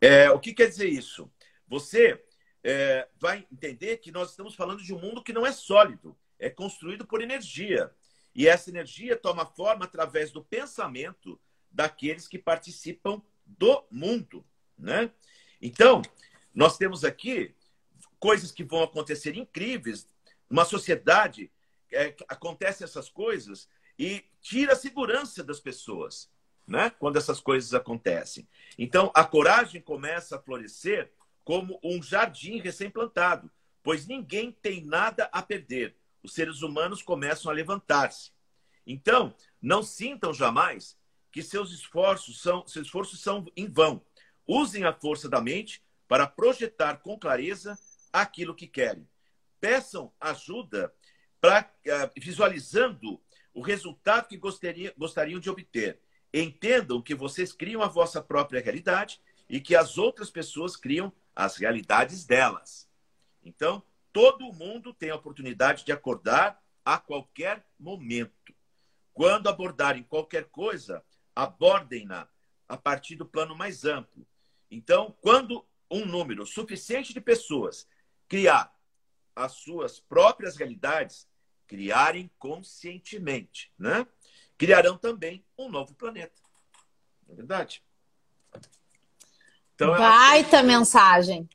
[0.00, 1.30] é, o que quer dizer isso?
[1.68, 2.20] Você
[2.64, 6.50] é, vai entender que nós estamos falando de um mundo que não é sólido, é
[6.50, 7.92] construído por energia.
[8.34, 11.38] E essa energia toma forma através do pensamento
[11.70, 14.44] daqueles que participam do mundo.
[14.76, 15.10] Né?
[15.60, 16.02] Então,
[16.54, 17.54] nós temos aqui
[18.18, 20.08] coisas que vão acontecer incríveis.
[20.48, 21.52] Uma sociedade
[21.92, 23.68] é, acontecem essas coisas
[23.98, 26.30] e tira a segurança das pessoas,
[26.66, 26.90] né?
[26.90, 28.48] Quando essas coisas acontecem.
[28.78, 31.12] Então, a coragem começa a florescer
[31.44, 33.50] como um jardim recém-plantado,
[33.82, 35.96] pois ninguém tem nada a perder.
[36.22, 38.32] Os seres humanos começam a levantar-se.
[38.86, 40.98] Então, não sintam jamais
[41.30, 44.04] que seus esforços são, seus esforços são em vão.
[44.46, 47.78] Usem a força da mente para projetar com clareza
[48.12, 49.08] aquilo que querem.
[49.60, 50.92] Peçam ajuda
[51.40, 53.20] para eh, visualizando
[53.54, 56.00] o resultado que gostaria, gostariam de obter.
[56.32, 61.56] Entendam que vocês criam a vossa própria realidade e que as outras pessoas criam as
[61.56, 62.88] realidades delas.
[63.42, 68.54] Então, todo mundo tem a oportunidade de acordar a qualquer momento.
[69.12, 71.04] Quando abordarem qualquer coisa,
[71.34, 72.28] abordem-na
[72.68, 74.26] a partir do plano mais amplo.
[74.70, 77.86] Então, quando um número suficiente de pessoas
[78.28, 78.72] criar
[79.34, 81.28] as suas próprias realidades,
[81.66, 84.06] criarem conscientemente, né?
[84.56, 86.40] Criarão também um novo planeta.
[87.26, 87.82] Não é verdade?
[89.74, 90.62] Então, Baita que...
[90.62, 91.48] mensagem.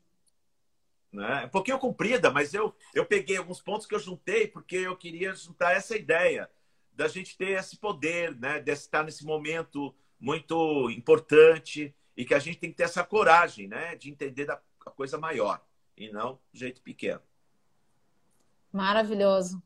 [1.12, 1.42] Né?
[1.42, 4.96] É um pouquinho comprida, mas eu, eu peguei alguns pontos que eu juntei porque eu
[4.96, 6.50] queria juntar essa ideia
[6.92, 8.58] da gente ter esse poder, né?
[8.58, 13.68] De estar nesse momento muito importante e que a gente tem que ter essa coragem,
[13.68, 13.94] né?
[13.96, 14.60] De entender da
[14.96, 15.60] coisa maior
[15.96, 17.20] e não do jeito pequeno.
[18.72, 19.62] Maravilhoso.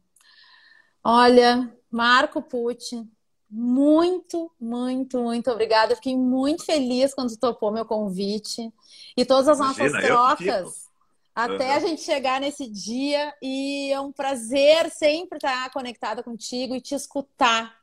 [1.02, 3.08] Olha, Marco Pucci,
[3.48, 5.92] muito, muito, muito obrigada.
[5.92, 8.72] Eu fiquei muito feliz quando topou meu convite
[9.16, 10.89] e todas as Imagina, nossas trocas
[11.34, 11.72] até uhum.
[11.72, 13.34] a gente chegar nesse dia.
[13.42, 17.78] E é um prazer sempre estar conectada contigo e te escutar.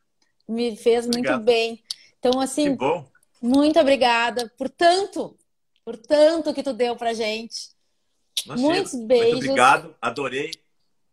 [0.48, 1.36] Me fez Obrigado.
[1.36, 1.84] muito bem.
[2.20, 2.78] Então, assim,
[3.42, 5.38] muito obrigada por tanto,
[5.84, 7.70] por tanto que tu deu pra gente.
[8.46, 8.68] Imagina.
[8.68, 9.32] Muitos beijos.
[9.34, 10.52] Muito obrigado, adorei.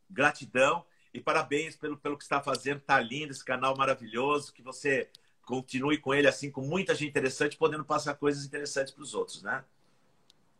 [0.08, 0.84] Gratidão.
[1.12, 2.80] E parabéns pelo, pelo que está fazendo.
[2.80, 4.52] Tá lindo esse canal maravilhoso.
[4.52, 5.08] Que você
[5.42, 9.42] continue com ele assim, com muita gente interessante, podendo passar coisas interessantes para os outros,
[9.42, 9.64] né?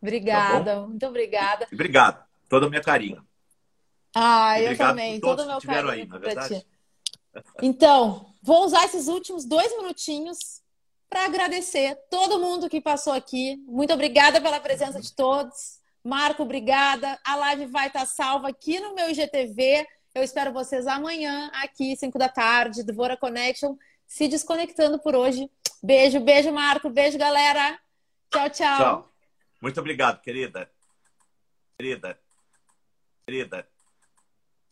[0.05, 1.67] Obrigada, tá muito obrigada.
[1.73, 2.23] Obrigado.
[2.47, 3.27] Todo o meu carinho.
[4.15, 5.19] Ah, eu também.
[5.19, 5.91] Todo o meu carinho.
[5.91, 6.67] Aí, na é verdade.
[7.63, 10.63] Então, vou usar esses últimos dois minutinhos
[11.09, 13.57] para agradecer todo mundo que passou aqui.
[13.67, 15.81] Muito obrigada pela presença de todos.
[16.05, 17.19] Marco, obrigada.
[17.25, 19.87] A live vai estar salva aqui no meu IGTV.
[20.15, 23.75] Eu espero vocês amanhã, aqui, 5 da tarde, do Vora Connection,
[24.07, 25.51] se desconectando por hoje.
[25.83, 26.91] Beijo, beijo, Marco.
[26.91, 27.79] Beijo, galera.
[28.31, 28.79] Tchau, tchau.
[28.79, 29.14] Tchau.
[29.65, 30.71] Muito obrigado, querida.
[31.79, 32.21] Querida.
[33.27, 33.67] Querida.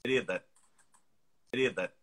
[0.04, 0.44] Querida.
[1.50, 2.01] Querida.